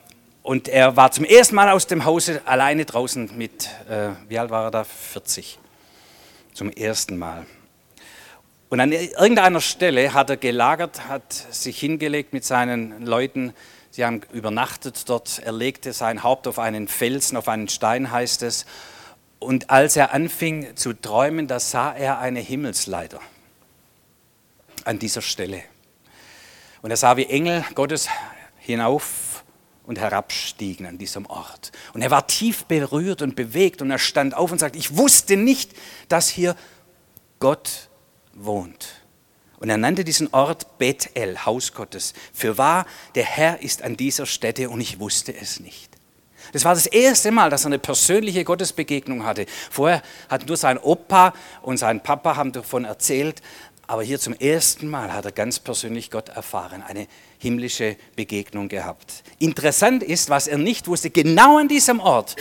und 0.45 0.69
er 0.69 0.95
war 0.95 1.11
zum 1.11 1.25
ersten 1.25 1.57
Mal 1.57 1.71
aus 1.71 1.89
dem 1.89 2.05
Hause 2.05 2.41
alleine 2.45 2.85
draußen 2.85 3.37
mit, 3.37 3.69
äh, 3.91 4.11
wie 4.29 4.39
alt 4.39 4.51
war 4.51 4.67
er 4.67 4.71
da? 4.71 4.85
40. 4.85 5.59
Zum 6.55 6.71
ersten 6.71 7.19
Mal. 7.19 7.47
Und 8.69 8.81
an 8.81 8.91
irgendeiner 8.91 9.61
Stelle 9.61 10.13
hat 10.13 10.29
er 10.29 10.37
gelagert, 10.37 11.07
hat 11.09 11.33
sich 11.33 11.79
hingelegt 11.79 12.33
mit 12.33 12.45
seinen 12.45 13.07
Leuten. 13.07 13.55
Sie 13.93 14.05
haben 14.05 14.23
übernachtet 14.33 15.09
dort. 15.09 15.39
Er 15.39 15.53
legte 15.53 15.93
sein 15.93 16.25
Haupt 16.25 16.49
auf 16.49 16.59
einen 16.59 16.89
Felsen, 16.89 17.37
auf 17.37 17.49
einen 17.49 17.69
Stein 17.69 18.11
heißt 18.11 18.43
es. 18.43 18.67
Und 19.39 19.71
als 19.71 19.95
er 19.95 20.13
anfing 20.13 20.75
zu 20.75 20.95
träumen, 20.95 21.47
da 21.47 21.61
sah 21.61 21.93
er 21.93 22.19
eine 22.19 22.41
Himmelsleiter 22.41 23.21
an 24.85 24.99
dieser 24.99 25.23
Stelle. 25.23 25.63
Und 26.83 26.91
er 26.91 26.97
sah, 26.97 27.17
wie 27.17 27.27
Engel 27.27 27.65
Gottes 27.75 28.09
hinauf 28.59 29.45
und 29.85 30.01
herabstiegen 30.01 30.87
an 30.87 30.99
diesem 30.99 31.27
Ort. 31.27 31.71
Und 31.93 32.03
er 32.03 32.11
war 32.11 32.27
tief 32.27 32.65
berührt 32.65 33.23
und 33.23 33.37
bewegt 33.37 33.81
und 33.81 33.93
er 33.93 33.99
stand 33.99 34.35
auf 34.35 34.51
und 34.51 34.59
sagte, 34.59 34.79
ich 34.79 34.97
wusste 34.97 35.37
nicht, 35.37 35.73
dass 36.09 36.29
hier 36.29 36.57
Gott 37.39 37.86
wohnt. 38.37 39.03
Und 39.59 39.71
er 39.71 39.79
nannte 39.79 40.05
diesen 40.05 40.33
Ort 40.33 40.79
Bethel, 40.79 41.45
Haus 41.45 41.73
Gottes. 41.73 42.13
Für 42.33 42.59
wahr, 42.59 42.87
der 43.15 43.25
Herr 43.25 43.63
ist 43.63 43.83
an 43.83 43.97
dieser 43.97 44.27
Stätte 44.27 44.69
und 44.69 44.81
ich 44.81 45.01
wusste 45.01 45.35
es 45.35 45.61
nicht. 45.61 45.97
Das 46.53 46.65
war 46.65 46.75
das 46.75 46.87
erste 46.87 47.33
Mal, 47.33 47.51
dass 47.51 47.65
er 47.65 47.69
eine 47.69 47.79
persönliche 47.79 48.45
Gottesbegegnung 48.45 49.25
hatte. 49.25 49.47
Vorher 49.71 50.03
hat 50.29 50.47
nur 50.47 50.57
sein 50.57 50.79
Opa 50.79 51.33
und 51.63 51.79
sein 51.79 52.03
Papa 52.03 52.37
haben 52.37 52.53
davon 52.53 52.85
erzählt, 52.85 53.43
aber 53.89 54.03
hier 54.03 54.19
zum 54.19 54.35
ersten 54.35 54.89
Mal 54.89 55.13
hat 55.13 55.25
er 55.25 55.33
ganz 55.33 55.59
persönlich 55.59 56.11
Gott 56.11 56.29
erfahren, 56.29 56.83
eine 56.83 57.07
himmlische 57.39 57.97
Begegnung 58.17 58.69
gehabt. 58.69 59.23
Interessant 59.39 60.03
ist, 60.03 60.29
was 60.29 60.49
er 60.49 60.59
nicht 60.59 60.89
wusste, 60.89 61.11
genau 61.11 61.59
an 61.59 61.69
diesem 61.69 62.01
Ort 62.01 62.37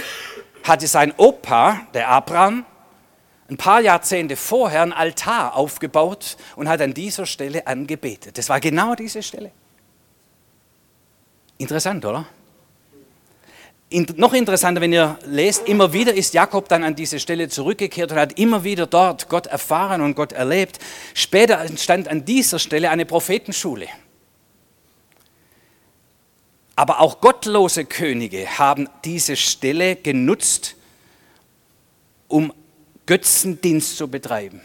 hatte 0.64 0.88
sein 0.88 1.14
Opa, 1.18 1.82
der 1.94 2.10
Abraham, 2.10 2.66
ein 3.48 3.58
paar 3.58 3.82
Jahrzehnte 3.82 4.36
vorher 4.36 4.82
ein 4.82 4.94
Altar 4.94 5.56
aufgebaut 5.56 6.38
und 6.56 6.68
hat 6.68 6.82
an 6.82 6.94
dieser 6.94 7.26
Stelle 7.26 7.68
angebetet. 7.68 8.38
Das 8.38 8.50
war 8.50 8.60
genau 8.60 8.96
diese 8.96 9.22
Stelle. 9.22 9.52
Interessant, 11.58 12.04
oder? 12.06 12.26
In, 13.90 14.08
noch 14.18 14.34
interessanter, 14.34 14.82
wenn 14.82 14.92
ihr 14.92 15.18
lest, 15.26 15.70
immer 15.70 15.94
wieder 15.94 16.14
ist 16.14 16.34
Jakob 16.34 16.68
dann 16.68 16.84
an 16.84 16.96
diese 16.96 17.20
Stelle 17.20 17.48
zurückgekehrt 17.48 18.12
und 18.12 18.18
hat 18.18 18.40
immer 18.40 18.64
wieder 18.64 18.88
dort 18.88 19.30
Gott 19.30 19.46
erfahren 19.46 20.02
und 20.02 20.16
Gott 20.16 20.34
erlebt. 20.34 20.80
Später 21.14 21.60
entstand 21.60 22.08
an 22.08 22.26
dieser 22.26 22.58
Stelle 22.58 22.90
eine 22.90 23.06
Prophetenschule. 23.06 23.88
Aber 26.76 27.00
auch 27.00 27.22
gottlose 27.22 27.86
Könige 27.86 28.58
haben 28.58 28.90
diese 29.06 29.36
Stelle 29.36 29.96
genutzt, 29.96 30.76
um 32.28 32.52
Götzendienst 33.06 33.98
zu 33.98 34.08
betreiben. 34.08 34.62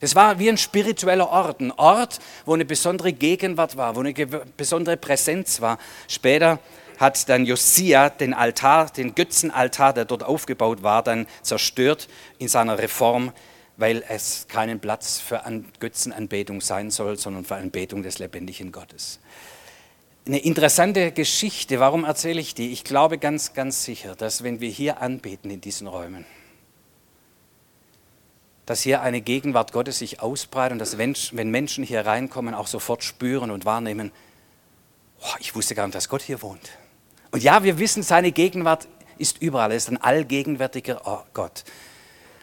Es 0.00 0.14
war 0.14 0.38
wie 0.38 0.50
ein 0.50 0.58
spiritueller 0.58 1.30
Ort, 1.30 1.60
ein 1.60 1.72
Ort, 1.72 2.18
wo 2.44 2.54
eine 2.54 2.64
besondere 2.64 3.12
Gegenwart 3.12 3.76
war, 3.76 3.96
wo 3.96 4.00
eine 4.00 4.12
besondere 4.12 4.96
Präsenz 4.96 5.60
war. 5.60 5.78
Später 6.08 6.58
hat 6.98 7.28
dann 7.28 7.46
Josia 7.46 8.10
den 8.10 8.34
Altar, 8.34 8.90
den 8.90 9.14
Götzenaltar, 9.14 9.92
der 9.92 10.04
dort 10.04 10.22
aufgebaut 10.22 10.82
war, 10.82 11.02
dann 11.02 11.26
zerstört 11.42 12.08
in 12.38 12.48
seiner 12.48 12.78
Reform, 12.78 13.32
weil 13.76 14.04
es 14.08 14.46
keinen 14.48 14.78
Platz 14.78 15.18
für 15.18 15.42
Götzenanbetung 15.80 16.60
sein 16.60 16.90
soll, 16.90 17.16
sondern 17.16 17.44
für 17.44 17.56
Anbetung 17.56 18.02
des 18.02 18.18
lebendigen 18.18 18.72
Gottes. 18.72 19.20
Eine 20.26 20.38
interessante 20.38 21.12
Geschichte, 21.12 21.80
warum 21.80 22.04
erzähle 22.04 22.40
ich 22.40 22.54
die? 22.54 22.72
Ich 22.72 22.84
glaube 22.84 23.18
ganz, 23.18 23.52
ganz 23.52 23.84
sicher, 23.84 24.14
dass 24.14 24.42
wenn 24.42 24.60
wir 24.60 24.70
hier 24.70 25.02
anbeten 25.02 25.50
in 25.50 25.60
diesen 25.60 25.86
Räumen, 25.86 26.24
dass 28.66 28.82
hier 28.82 29.02
eine 29.02 29.20
Gegenwart 29.20 29.72
Gottes 29.72 29.98
sich 29.98 30.20
ausbreitet 30.20 30.72
und 30.72 30.78
dass 30.78 30.98
wenn 30.98 31.50
Menschen 31.50 31.84
hier 31.84 32.06
reinkommen, 32.06 32.54
auch 32.54 32.66
sofort 32.66 33.04
spüren 33.04 33.50
und 33.50 33.64
wahrnehmen, 33.64 34.10
oh, 35.20 35.36
ich 35.40 35.54
wusste 35.54 35.74
gar 35.74 35.86
nicht, 35.86 35.94
dass 35.94 36.08
Gott 36.08 36.22
hier 36.22 36.40
wohnt. 36.42 36.70
Und 37.30 37.42
ja, 37.42 37.62
wir 37.62 37.78
wissen, 37.78 38.02
seine 38.02 38.32
Gegenwart 38.32 38.88
ist 39.18 39.42
überall, 39.42 39.70
er 39.70 39.76
ist 39.76 39.88
ein 39.88 40.00
allgegenwärtiger 40.00 41.24
Gott. 41.34 41.64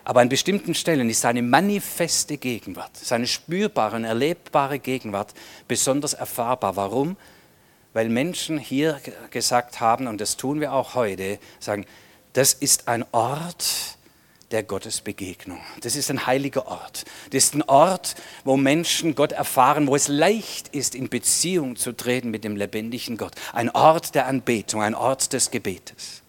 Aber 0.03 0.21
an 0.21 0.29
bestimmten 0.29 0.73
Stellen 0.73 1.09
ist 1.09 1.21
seine 1.21 1.41
manifeste 1.41 2.37
Gegenwart, 2.37 2.97
seine 2.97 3.27
spürbare 3.27 3.95
und 3.97 4.03
erlebbare 4.03 4.79
Gegenwart 4.79 5.33
besonders 5.67 6.13
erfahrbar. 6.13 6.75
Warum? 6.75 7.17
Weil 7.93 8.09
Menschen 8.09 8.57
hier 8.57 8.99
gesagt 9.29 9.79
haben, 9.79 10.07
und 10.07 10.19
das 10.19 10.37
tun 10.37 10.59
wir 10.59 10.73
auch 10.73 10.95
heute, 10.95 11.39
sagen, 11.59 11.85
das 12.33 12.53
ist 12.53 12.87
ein 12.87 13.05
Ort, 13.11 13.97
der 14.51 14.63
Gottesbegegnung. 14.63 15.59
Das 15.81 15.95
ist 15.95 16.09
ein 16.09 16.25
heiliger 16.25 16.67
Ort. 16.67 17.05
Das 17.31 17.45
ist 17.45 17.55
ein 17.55 17.63
Ort, 17.63 18.15
wo 18.43 18.57
Menschen 18.57 19.15
Gott 19.15 19.31
erfahren, 19.31 19.87
wo 19.87 19.95
es 19.95 20.07
leicht 20.07 20.67
ist, 20.69 20.95
in 20.95 21.09
Beziehung 21.09 21.75
zu 21.75 21.93
treten 21.93 22.31
mit 22.31 22.43
dem 22.43 22.55
lebendigen 22.55 23.17
Gott. 23.17 23.33
Ein 23.53 23.69
Ort 23.69 24.15
der 24.15 24.27
Anbetung, 24.27 24.81
ein 24.81 24.95
Ort 24.95 25.33
des 25.33 25.51
Gebetes. 25.51 26.21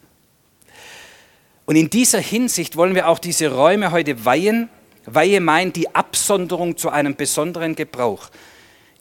Und 1.65 1.77
in 1.77 1.91
dieser 1.91 2.21
Hinsicht 2.21 2.77
wollen 2.77 2.95
wir 2.95 3.09
auch 3.09 3.19
diese 3.19 3.53
Räume 3.53 3.93
heute 3.93 4.25
weihen. 4.25 4.69
Weihe 5.05 5.41
meint 5.41 5.77
die 5.77 5.95
Absonderung 5.95 6.77
zu 6.77 6.91
einem 6.91 7.17
besonderen 7.17 7.75
Gebrauch. 7.75 8.31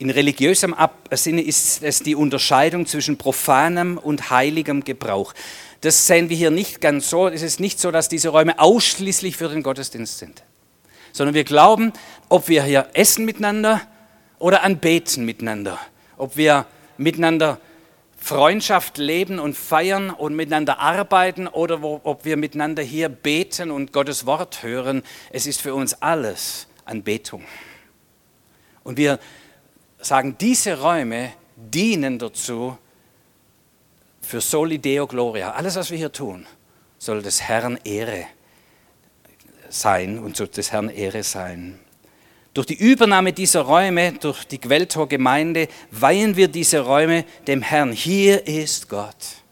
In 0.01 0.09
religiösem 0.09 0.75
Sinne 1.11 1.43
ist 1.43 1.83
es 1.83 2.01
die 2.01 2.15
Unterscheidung 2.15 2.87
zwischen 2.87 3.17
profanem 3.17 3.99
und 3.99 4.31
heiligem 4.31 4.83
Gebrauch. 4.83 5.33
Das 5.81 6.05
sehen 6.05 6.29
wir 6.29 6.37
hier 6.37 6.51
nicht 6.51 6.79
ganz 6.79 7.09
so. 7.09 7.27
Es 7.27 7.41
ist 7.41 7.59
nicht 7.59 7.79
so, 7.79 7.91
dass 7.91 8.07
diese 8.07 8.29
Räume 8.29 8.59
ausschließlich 8.59 9.35
für 9.35 9.49
den 9.49 9.63
Gottesdienst 9.63 10.19
sind, 10.19 10.43
sondern 11.11 11.33
wir 11.33 11.43
glauben, 11.43 11.91
ob 12.29 12.47
wir 12.47 12.63
hier 12.63 12.89
essen 12.93 13.25
miteinander 13.25 13.81
oder 14.37 14.63
anbeten 14.63 15.25
miteinander, 15.25 15.79
ob 16.17 16.37
wir 16.37 16.65
miteinander 16.97 17.59
Freundschaft 18.15 18.99
leben 18.99 19.39
und 19.39 19.57
feiern 19.57 20.11
und 20.11 20.35
miteinander 20.35 20.79
arbeiten 20.79 21.47
oder 21.47 21.81
wo, 21.81 21.99
ob 22.03 22.23
wir 22.23 22.37
miteinander 22.37 22.83
hier 22.83 23.09
beten 23.09 23.71
und 23.71 23.91
Gottes 23.91 24.27
Wort 24.27 24.61
hören. 24.61 25.01
Es 25.31 25.47
ist 25.47 25.59
für 25.59 25.73
uns 25.73 25.95
alles 25.95 26.67
Anbetung. 26.85 27.43
Und 28.83 28.97
wir 28.97 29.19
sagen, 29.99 30.35
diese 30.39 30.79
Räume 30.79 31.33
dienen 31.55 32.19
dazu, 32.19 32.77
für 34.31 34.39
Soli 34.39 34.79
Deo 34.79 35.07
Gloria, 35.07 35.51
alles, 35.51 35.75
was 35.75 35.91
wir 35.91 35.97
hier 35.97 36.11
tun, 36.11 36.47
soll 36.97 37.21
des 37.21 37.41
Herrn 37.41 37.77
Ehre 37.83 38.27
sein 39.67 40.19
und 40.19 40.37
soll 40.37 40.47
des 40.47 40.71
Herrn 40.71 40.87
Ehre 40.87 41.21
sein. 41.21 41.77
Durch 42.53 42.67
die 42.67 42.75
Übernahme 42.75 43.33
dieser 43.33 43.63
Räume, 43.63 44.13
durch 44.13 44.45
die 44.45 44.57
Quelltor 44.57 45.09
Gemeinde, 45.09 45.67
weihen 45.91 46.37
wir 46.37 46.47
diese 46.47 46.79
Räume 46.79 47.25
dem 47.45 47.61
Herrn. 47.61 47.91
Hier 47.91 48.47
ist 48.47 48.87
Gott. 48.87 49.43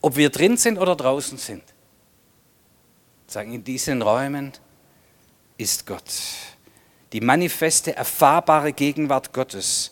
Ob 0.00 0.16
wir 0.16 0.30
drin 0.30 0.56
sind 0.56 0.78
oder 0.78 0.96
draußen 0.96 1.36
sind. 1.36 1.64
Sagen, 3.26 3.52
in 3.52 3.62
diesen 3.62 4.00
Räumen 4.00 4.52
ist 5.58 5.86
Gott. 5.86 6.10
Die 7.12 7.20
manifeste, 7.20 7.94
erfahrbare 7.94 8.72
Gegenwart 8.72 9.34
Gottes 9.34 9.90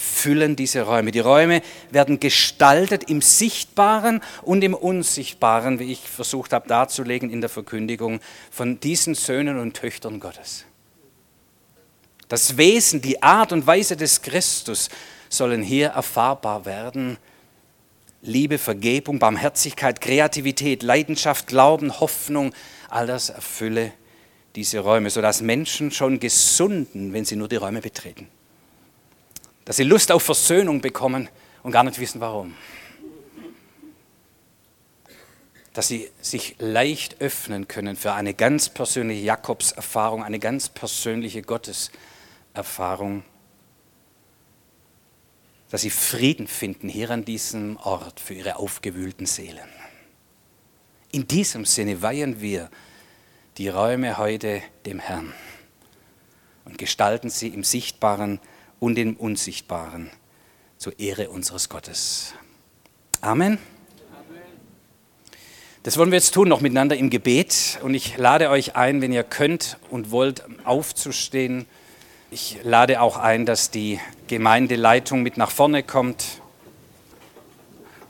füllen 0.00 0.56
diese 0.56 0.82
Räume. 0.82 1.12
Die 1.12 1.20
Räume 1.20 1.62
werden 1.90 2.18
gestaltet 2.18 3.10
im 3.10 3.20
Sichtbaren 3.20 4.22
und 4.42 4.64
im 4.64 4.74
Unsichtbaren, 4.74 5.78
wie 5.78 5.92
ich 5.92 6.00
versucht 6.00 6.52
habe 6.52 6.66
darzulegen 6.68 7.30
in 7.30 7.40
der 7.40 7.50
Verkündigung 7.50 8.20
von 8.50 8.80
diesen 8.80 9.14
Söhnen 9.14 9.58
und 9.58 9.74
Töchtern 9.74 10.20
Gottes. 10.20 10.64
Das 12.28 12.56
Wesen, 12.56 13.02
die 13.02 13.22
Art 13.22 13.52
und 13.52 13.66
Weise 13.66 13.96
des 13.96 14.22
Christus 14.22 14.88
sollen 15.28 15.62
hier 15.62 15.88
erfahrbar 15.88 16.64
werden. 16.64 17.18
Liebe, 18.22 18.58
Vergebung, 18.58 19.18
Barmherzigkeit, 19.18 20.00
Kreativität, 20.00 20.82
Leidenschaft, 20.82 21.46
Glauben, 21.46 22.00
Hoffnung, 22.00 22.54
all 22.88 23.06
das 23.06 23.30
erfülle 23.30 23.92
diese 24.56 24.80
Räume, 24.80 25.10
sodass 25.10 25.40
Menschen 25.40 25.90
schon 25.90 26.20
gesunden, 26.20 27.12
wenn 27.12 27.24
sie 27.24 27.36
nur 27.36 27.48
die 27.48 27.56
Räume 27.56 27.80
betreten. 27.80 28.28
Dass 29.64 29.76
sie 29.76 29.84
Lust 29.84 30.10
auf 30.10 30.22
Versöhnung 30.22 30.80
bekommen 30.80 31.28
und 31.62 31.72
gar 31.72 31.84
nicht 31.84 31.98
wissen 31.98 32.20
warum. 32.20 32.54
Dass 35.72 35.88
sie 35.88 36.10
sich 36.20 36.56
leicht 36.58 37.20
öffnen 37.20 37.68
können 37.68 37.96
für 37.96 38.12
eine 38.12 38.34
ganz 38.34 38.68
persönliche 38.68 39.24
Jakobserfahrung, 39.24 40.24
eine 40.24 40.38
ganz 40.38 40.68
persönliche 40.68 41.42
Gotteserfahrung. 41.42 43.22
Dass 45.70 45.82
sie 45.82 45.90
Frieden 45.90 46.48
finden 46.48 46.88
hier 46.88 47.10
an 47.10 47.24
diesem 47.24 47.76
Ort 47.76 48.18
für 48.18 48.34
ihre 48.34 48.56
aufgewühlten 48.56 49.26
Seelen. 49.26 49.68
In 51.12 51.28
diesem 51.28 51.64
Sinne 51.64 52.02
weihen 52.02 52.40
wir 52.40 52.70
die 53.58 53.68
Räume 53.68 54.16
heute 54.16 54.62
dem 54.86 55.00
Herrn 55.00 55.32
und 56.64 56.78
gestalten 56.78 57.30
sie 57.30 57.48
im 57.48 57.64
Sichtbaren 57.64 58.40
und 58.80 58.98
im 58.98 59.14
Unsichtbaren 59.14 60.10
zur 60.78 60.98
Ehre 60.98 61.30
unseres 61.30 61.68
Gottes. 61.68 62.34
Amen. 63.20 63.58
Das 65.82 65.96
wollen 65.96 66.10
wir 66.10 66.18
jetzt 66.18 66.32
tun, 66.32 66.48
noch 66.48 66.60
miteinander 66.60 66.96
im 66.96 67.08
Gebet. 67.08 67.78
Und 67.82 67.94
ich 67.94 68.16
lade 68.18 68.50
euch 68.50 68.76
ein, 68.76 69.00
wenn 69.00 69.12
ihr 69.12 69.22
könnt 69.22 69.78
und 69.90 70.10
wollt, 70.10 70.42
aufzustehen. 70.64 71.66
Ich 72.30 72.58
lade 72.64 73.00
auch 73.00 73.16
ein, 73.16 73.46
dass 73.46 73.70
die 73.70 73.98
Gemeindeleitung 74.26 75.22
mit 75.22 75.36
nach 75.36 75.50
vorne 75.50 75.82
kommt. 75.82 76.24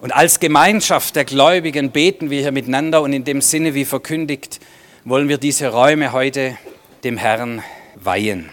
Und 0.00 0.12
als 0.12 0.40
Gemeinschaft 0.40 1.14
der 1.14 1.24
Gläubigen 1.24 1.90
beten 1.90 2.30
wir 2.30 2.40
hier 2.40 2.52
miteinander 2.52 3.02
und 3.02 3.12
in 3.12 3.24
dem 3.24 3.40
Sinne, 3.40 3.74
wie 3.74 3.84
verkündigt, 3.84 4.60
wollen 5.04 5.28
wir 5.28 5.38
diese 5.38 5.68
Räume 5.68 6.12
heute 6.12 6.56
dem 7.04 7.16
Herrn 7.16 7.62
weihen. 7.96 8.50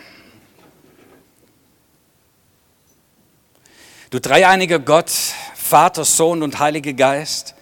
Du 4.09 4.21
dreieiniger 4.21 4.79
Gott, 4.79 5.11
Vater, 5.55 6.05
Sohn 6.05 6.41
und 6.41 6.59
Heiliger 6.59 6.93
Geist, 6.93 7.55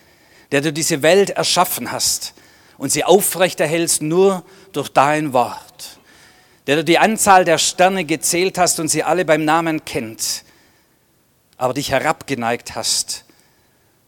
der 0.51 0.61
du 0.61 0.71
diese 0.71 1.01
Welt 1.01 1.31
erschaffen 1.31 1.91
hast 1.91 2.35
und 2.77 2.91
sie 2.91 3.03
aufrechterhältst 3.03 4.03
nur 4.03 4.43
durch 4.71 4.89
dein 4.89 5.33
Wort, 5.33 5.97
der 6.67 6.75
du 6.75 6.83
die 6.83 6.99
Anzahl 6.99 7.45
der 7.45 7.57
Sterne 7.57 8.05
gezählt 8.05 8.59
hast 8.59 8.79
und 8.79 8.89
sie 8.89 9.01
alle 9.01 9.25
beim 9.25 9.43
Namen 9.43 9.85
kennt, 9.85 10.43
aber 11.57 11.73
dich 11.73 11.89
herabgeneigt 11.89 12.75
hast 12.75 13.25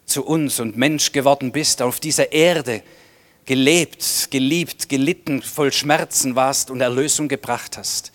zu 0.06 0.24
uns 0.24 0.60
und 0.60 0.78
Mensch 0.78 1.12
geworden 1.12 1.52
bist 1.52 1.82
auf 1.82 2.00
dieser 2.00 2.32
Erde, 2.32 2.84
gelebt, 3.46 4.30
geliebt, 4.30 4.90
gelitten, 4.90 5.42
voll 5.42 5.74
Schmerzen 5.74 6.36
warst 6.36 6.70
und 6.70 6.82
Erlösung 6.82 7.30
gebracht 7.30 7.78
hast. 7.80 8.12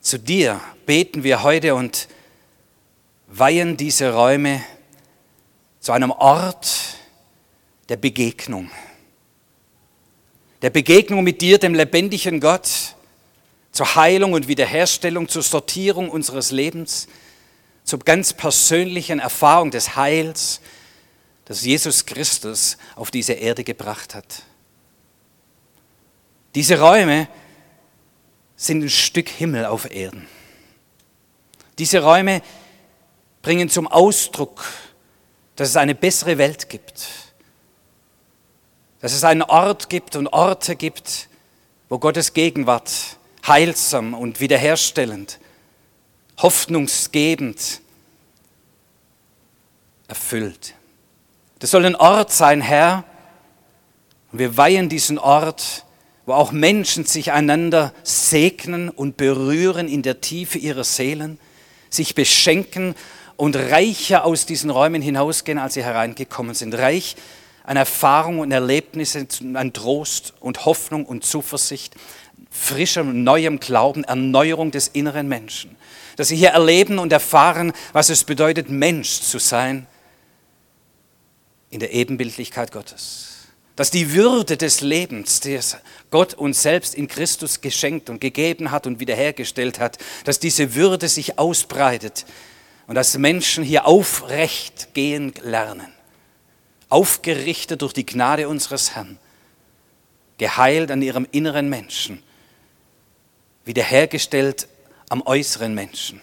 Zu 0.00 0.18
dir 0.18 0.60
beten 0.84 1.24
wir 1.24 1.42
heute 1.42 1.74
und 1.74 2.08
weihen 3.28 3.76
diese 3.76 4.12
Räume 4.12 4.62
zu 5.80 5.92
einem 5.92 6.10
Ort 6.10 6.96
der 7.88 7.96
Begegnung. 7.96 8.70
Der 10.62 10.70
Begegnung 10.70 11.22
mit 11.22 11.40
dir, 11.40 11.58
dem 11.58 11.74
lebendigen 11.74 12.40
Gott, 12.40 12.96
zur 13.70 13.94
Heilung 13.94 14.32
und 14.32 14.48
Wiederherstellung, 14.48 15.28
zur 15.28 15.42
Sortierung 15.42 16.10
unseres 16.10 16.50
Lebens, 16.50 17.06
zur 17.84 18.00
ganz 18.00 18.32
persönlichen 18.32 19.20
Erfahrung 19.20 19.70
des 19.70 19.94
Heils, 19.94 20.60
das 21.44 21.64
Jesus 21.64 22.04
Christus 22.06 22.76
auf 22.96 23.10
diese 23.10 23.34
Erde 23.34 23.62
gebracht 23.62 24.14
hat. 24.14 24.42
Diese 26.54 26.80
Räume 26.80 27.28
sind 28.56 28.82
ein 28.82 28.90
Stück 28.90 29.28
Himmel 29.28 29.66
auf 29.66 29.90
Erden. 29.90 30.26
Diese 31.78 32.02
Räume 32.02 32.42
bringen 33.42 33.68
zum 33.68 33.86
Ausdruck, 33.86 34.64
dass 35.56 35.70
es 35.70 35.76
eine 35.76 35.94
bessere 35.94 36.38
Welt 36.38 36.68
gibt, 36.68 37.08
dass 39.00 39.12
es 39.12 39.24
einen 39.24 39.42
Ort 39.42 39.88
gibt 39.90 40.16
und 40.16 40.28
Orte 40.28 40.76
gibt, 40.76 41.28
wo 41.88 41.98
Gottes 41.98 42.34
Gegenwart 42.34 42.90
heilsam 43.46 44.14
und 44.14 44.40
wiederherstellend, 44.40 45.38
hoffnungsgebend 46.38 47.80
erfüllt. 50.06 50.74
Das 51.58 51.70
soll 51.70 51.84
ein 51.84 51.96
Ort 51.96 52.32
sein, 52.32 52.60
Herr. 52.60 53.04
Und 54.30 54.38
wir 54.38 54.56
weihen 54.56 54.88
diesen 54.88 55.18
Ort, 55.18 55.84
wo 56.26 56.34
auch 56.34 56.52
Menschen 56.52 57.04
sich 57.04 57.32
einander 57.32 57.92
segnen 58.02 58.90
und 58.90 59.16
berühren 59.16 59.88
in 59.88 60.02
der 60.02 60.20
Tiefe 60.20 60.58
ihrer 60.58 60.84
Seelen, 60.84 61.40
sich 61.90 62.14
beschenken 62.14 62.94
und 63.38 63.54
reicher 63.54 64.24
aus 64.24 64.46
diesen 64.46 64.68
Räumen 64.68 65.00
hinausgehen, 65.00 65.58
als 65.58 65.74
sie 65.74 65.84
hereingekommen 65.84 66.54
sind. 66.54 66.74
Reich 66.74 67.14
an 67.62 67.76
Erfahrung 67.76 68.40
und 68.40 68.50
Erlebnissen, 68.50 69.56
an 69.56 69.72
Trost 69.72 70.34
und 70.40 70.66
Hoffnung 70.66 71.06
und 71.06 71.24
Zuversicht, 71.24 71.94
frischem 72.50 73.22
neuem 73.22 73.60
Glauben, 73.60 74.02
Erneuerung 74.02 74.72
des 74.72 74.88
inneren 74.88 75.28
Menschen. 75.28 75.76
Dass 76.16 76.28
sie 76.28 76.36
hier 76.36 76.48
erleben 76.48 76.98
und 76.98 77.12
erfahren, 77.12 77.72
was 77.92 78.08
es 78.10 78.24
bedeutet, 78.24 78.70
Mensch 78.70 79.20
zu 79.20 79.38
sein 79.38 79.86
in 81.70 81.78
der 81.78 81.92
Ebenbildlichkeit 81.92 82.72
Gottes. 82.72 83.46
Dass 83.76 83.92
die 83.92 84.14
Würde 84.14 84.56
des 84.56 84.80
Lebens, 84.80 85.38
die 85.38 85.60
Gott 86.10 86.34
uns 86.34 86.62
selbst 86.62 86.96
in 86.96 87.06
Christus 87.06 87.60
geschenkt 87.60 88.10
und 88.10 88.20
gegeben 88.20 88.72
hat 88.72 88.88
und 88.88 88.98
wiederhergestellt 88.98 89.78
hat, 89.78 89.98
dass 90.24 90.40
diese 90.40 90.74
Würde 90.74 91.08
sich 91.08 91.38
ausbreitet 91.38 92.24
und 92.88 92.94
dass 92.94 93.16
Menschen 93.16 93.62
hier 93.62 93.86
aufrecht 93.86 94.94
gehen 94.94 95.32
lernen. 95.42 95.92
Aufgerichtet 96.88 97.82
durch 97.82 97.92
die 97.92 98.06
Gnade 98.06 98.48
unseres 98.48 98.96
Herrn, 98.96 99.18
geheilt 100.38 100.90
an 100.90 101.02
ihrem 101.02 101.28
inneren 101.30 101.68
Menschen, 101.68 102.22
wiederhergestellt 103.64 104.66
am 105.10 105.22
äußeren 105.22 105.74
Menschen, 105.74 106.22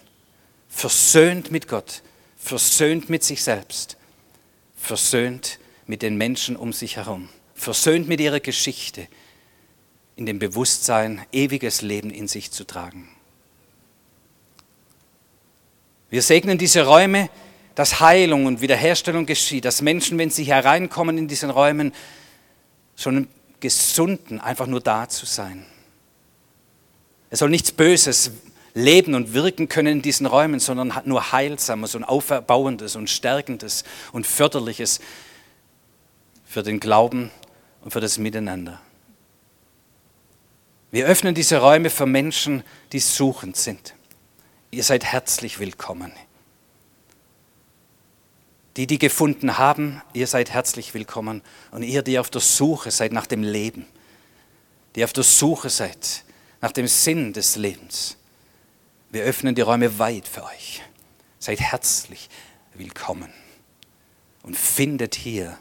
versöhnt 0.68 1.52
mit 1.52 1.68
Gott, 1.68 2.02
versöhnt 2.36 3.10
mit 3.10 3.24
sich 3.24 3.44
selbst. 3.44 3.98
Versöhnt 4.76 5.60
mit 5.88 6.02
den 6.02 6.16
Menschen 6.16 6.56
um 6.56 6.72
sich 6.72 6.98
herum, 6.98 7.30
versöhnt 7.56 8.08
mit 8.08 8.20
ihrer 8.20 8.40
Geschichte, 8.40 9.08
in 10.16 10.26
dem 10.26 10.38
Bewusstsein, 10.38 11.26
ewiges 11.32 11.82
Leben 11.82 12.12
in 12.12 12.28
sich 12.28 12.52
zu 12.52 12.66
tragen. 12.66 13.15
Wir 16.16 16.22
segnen 16.22 16.58
diese 16.58 16.86
Räume, 16.86 17.30
dass 17.76 18.00
Heilung 18.00 18.46
und 18.46 18.62
Wiederherstellung 18.62 19.26
geschieht, 19.26 19.66
dass 19.66 19.82
Menschen, 19.82 20.18
wenn 20.18 20.30
sie 20.30 20.46
hereinkommen 20.46 21.18
in 21.18 21.28
diesen 21.28 21.50
Räumen, 21.50 21.92
schon 22.96 23.28
gesunden, 23.60 24.40
einfach 24.40 24.66
nur 24.66 24.80
da 24.80 25.10
zu 25.10 25.26
sein. 25.26 25.66
Es 27.30 27.40
soll 27.40 27.50
nichts 27.50 27.74
Böses 27.74 28.32
leben 28.74 29.14
und 29.14 29.34
wirken 29.34 29.68
können 29.68 29.98
in 29.98 30.02
diesen 30.02 30.26
Räumen, 30.26 30.62
sondern 30.62 30.94
nur 31.04 31.34
Heilsames 31.34 31.96
und 31.96 32.06
Aufbauendes 32.06 32.96
und 32.96 33.10
Stärkendes 33.10 33.84
und 34.14 34.26
Förderliches 34.26 35.02
für 36.46 36.64
den 36.64 36.80
Glauben 36.80 37.30
und 37.82 37.92
für 37.92 38.00
das 38.00 38.18
Miteinander. 38.20 38.80
Wir 40.92 41.08
öffnen 41.08 41.36
diese 41.36 41.58
Räume 41.58 41.90
für 41.90 42.06
Menschen, 42.06 42.64
die 42.94 43.00
suchend 43.00 43.58
sind. 43.58 43.96
Ihr 44.76 44.84
seid 44.84 45.06
herzlich 45.06 45.60
willkommen. 45.60 46.12
Die, 48.76 48.88
die 48.88 49.00
gefunden 49.00 49.58
haben, 49.58 50.02
ihr 50.12 50.28
seid 50.28 50.50
herzlich 50.50 50.94
willkommen. 50.94 51.44
Und 51.72 51.84
ihr, 51.84 52.02
die 52.02 52.20
auf 52.20 52.30
der 52.30 52.42
Suche 52.42 52.92
seid 52.92 53.14
nach 53.14 53.26
dem 53.26 53.42
Leben, 53.42 53.88
die 54.96 55.06
auf 55.06 55.14
der 55.14 55.24
Suche 55.24 55.70
seid 55.70 56.26
nach 56.60 56.74
dem 56.74 56.90
Sinn 56.90 57.32
des 57.32 57.56
Lebens, 57.56 58.18
wir 59.12 59.24
öffnen 59.24 59.56
die 59.56 59.62
Räume 59.62 59.98
weit 59.98 60.28
für 60.28 60.44
euch. 60.44 60.82
Seid 61.40 61.62
herzlich 61.62 62.30
willkommen 62.74 63.32
und 64.44 64.58
findet 64.58 65.16
hier 65.16 65.58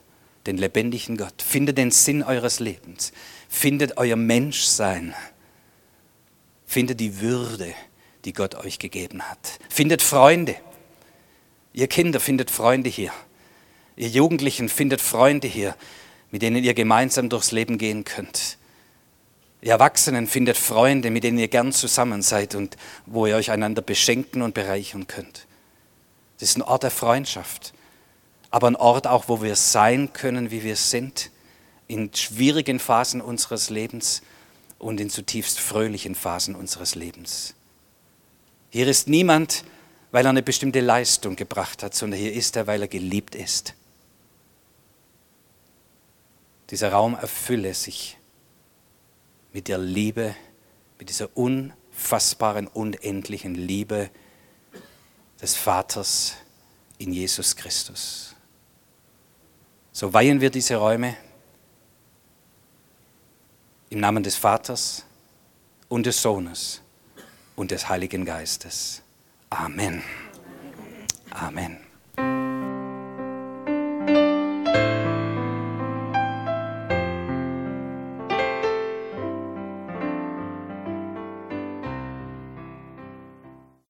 den 0.49 0.59
lebendigen 0.59 1.17
Gott. 1.17 1.41
Findet 1.41 1.79
den 1.79 1.93
Sinn 1.93 2.25
eures 2.25 2.59
Lebens. 2.59 3.13
Findet 3.49 3.97
euer 3.97 4.17
Menschsein. 4.17 5.15
Findet 6.67 6.99
die 6.99 7.21
Würde, 7.21 7.77
die 8.25 8.33
Gott 8.33 8.55
euch 8.55 8.79
gegeben 8.79 9.23
hat. 9.23 9.59
Findet 9.69 10.03
Freunde. 10.03 10.57
Ihr 11.73 11.89
Kinder 11.89 12.21
findet 12.21 12.51
Freunde 12.51 12.89
hier. 12.89 13.13
Ihr 13.97 14.09
Jugendlichen 14.09 14.69
findet 14.69 15.01
Freunde 15.01 15.47
hier, 15.47 15.77
mit 16.31 16.43
denen 16.43 16.65
ihr 16.65 16.75
gemeinsam 16.75 17.29
durchs 17.29 17.53
Leben 17.53 17.79
gehen 17.79 18.05
könnt. 18.05 18.59
Ihr 19.61 19.73
Erwachsenen 19.73 20.27
findet 20.27 20.57
Freunde, 20.57 21.11
mit 21.11 21.25
denen 21.25 21.39
ihr 21.39 21.49
gern 21.49 21.73
zusammen 21.73 22.23
seid 22.23 22.55
und 22.55 22.77
wo 23.07 23.27
ihr 23.27 23.37
euch 23.37 23.51
einander 23.51 23.83
beschenken 23.83 24.43
und 24.43 24.55
bereichern 24.55 25.07
könnt. 25.07 25.47
Das 26.39 26.51
ist 26.51 26.59
ein 26.59 26.63
Ort 26.63 26.83
der 26.83 26.91
Freundschaft, 26.91 27.73
aber 28.51 28.67
ein 28.67 28.77
Ort 28.77 29.07
auch, 29.07 29.29
wo 29.29 29.43
wir 29.43 29.57
sein 29.57 30.13
können, 30.13 30.51
wie 30.51 30.65
wir 30.65 30.77
sind, 30.77 31.31
in 31.87 32.13
schwierigen 32.15 32.79
Phasen 32.79 33.21
unseres 33.21 33.71
Lebens 33.71 34.23
und 34.79 35.01
in 35.01 35.11
zutiefst 35.11 35.61
fröhlichen 35.61 36.15
Phasen 36.15 36.55
unseres 36.55 36.95
Lebens. 36.95 37.55
Hier 38.75 38.89
ist 38.89 39.07
niemand, 39.07 39.63
weil 40.11 40.27
er 40.27 40.31
eine 40.31 40.43
bestimmte 40.43 40.81
Leistung 40.81 41.37
gebracht 41.37 41.85
hat, 41.85 41.95
sondern 41.95 42.19
hier 42.19 42.33
ist 42.33 42.57
er, 42.57 42.67
weil 42.67 42.83
er 42.83 42.89
geliebt 42.89 43.37
ist. 43.37 43.73
Dieser 46.71 46.91
Raum 46.91 47.15
erfülle 47.15 47.73
sich 47.73 48.19
mit 49.53 49.69
der 49.69 49.79
Liebe, 49.79 50.35
mit 50.99 51.09
dieser 51.09 51.29
unfassbaren, 51.37 52.67
unendlichen 52.67 53.55
Liebe 53.55 54.11
des 55.41 55.55
Vaters 55.55 56.35
in 56.99 57.13
Jesus 57.13 57.55
Christus. 57.55 58.35
So 59.93 60.13
weihen 60.13 60.41
wir 60.41 60.51
diese 60.51 60.75
Räume 60.75 61.17
im 63.91 64.01
Namen 64.01 64.25
des 64.25 64.35
Vaters 64.35 65.05
und 65.89 66.07
des 66.07 66.21
Sohnes 66.21 66.81
und 67.57 67.71
des 67.71 67.89
Heiligen 67.89 68.25
Geistes. 68.25 69.03
Amen. 69.51 70.03
Amen. 71.31 71.84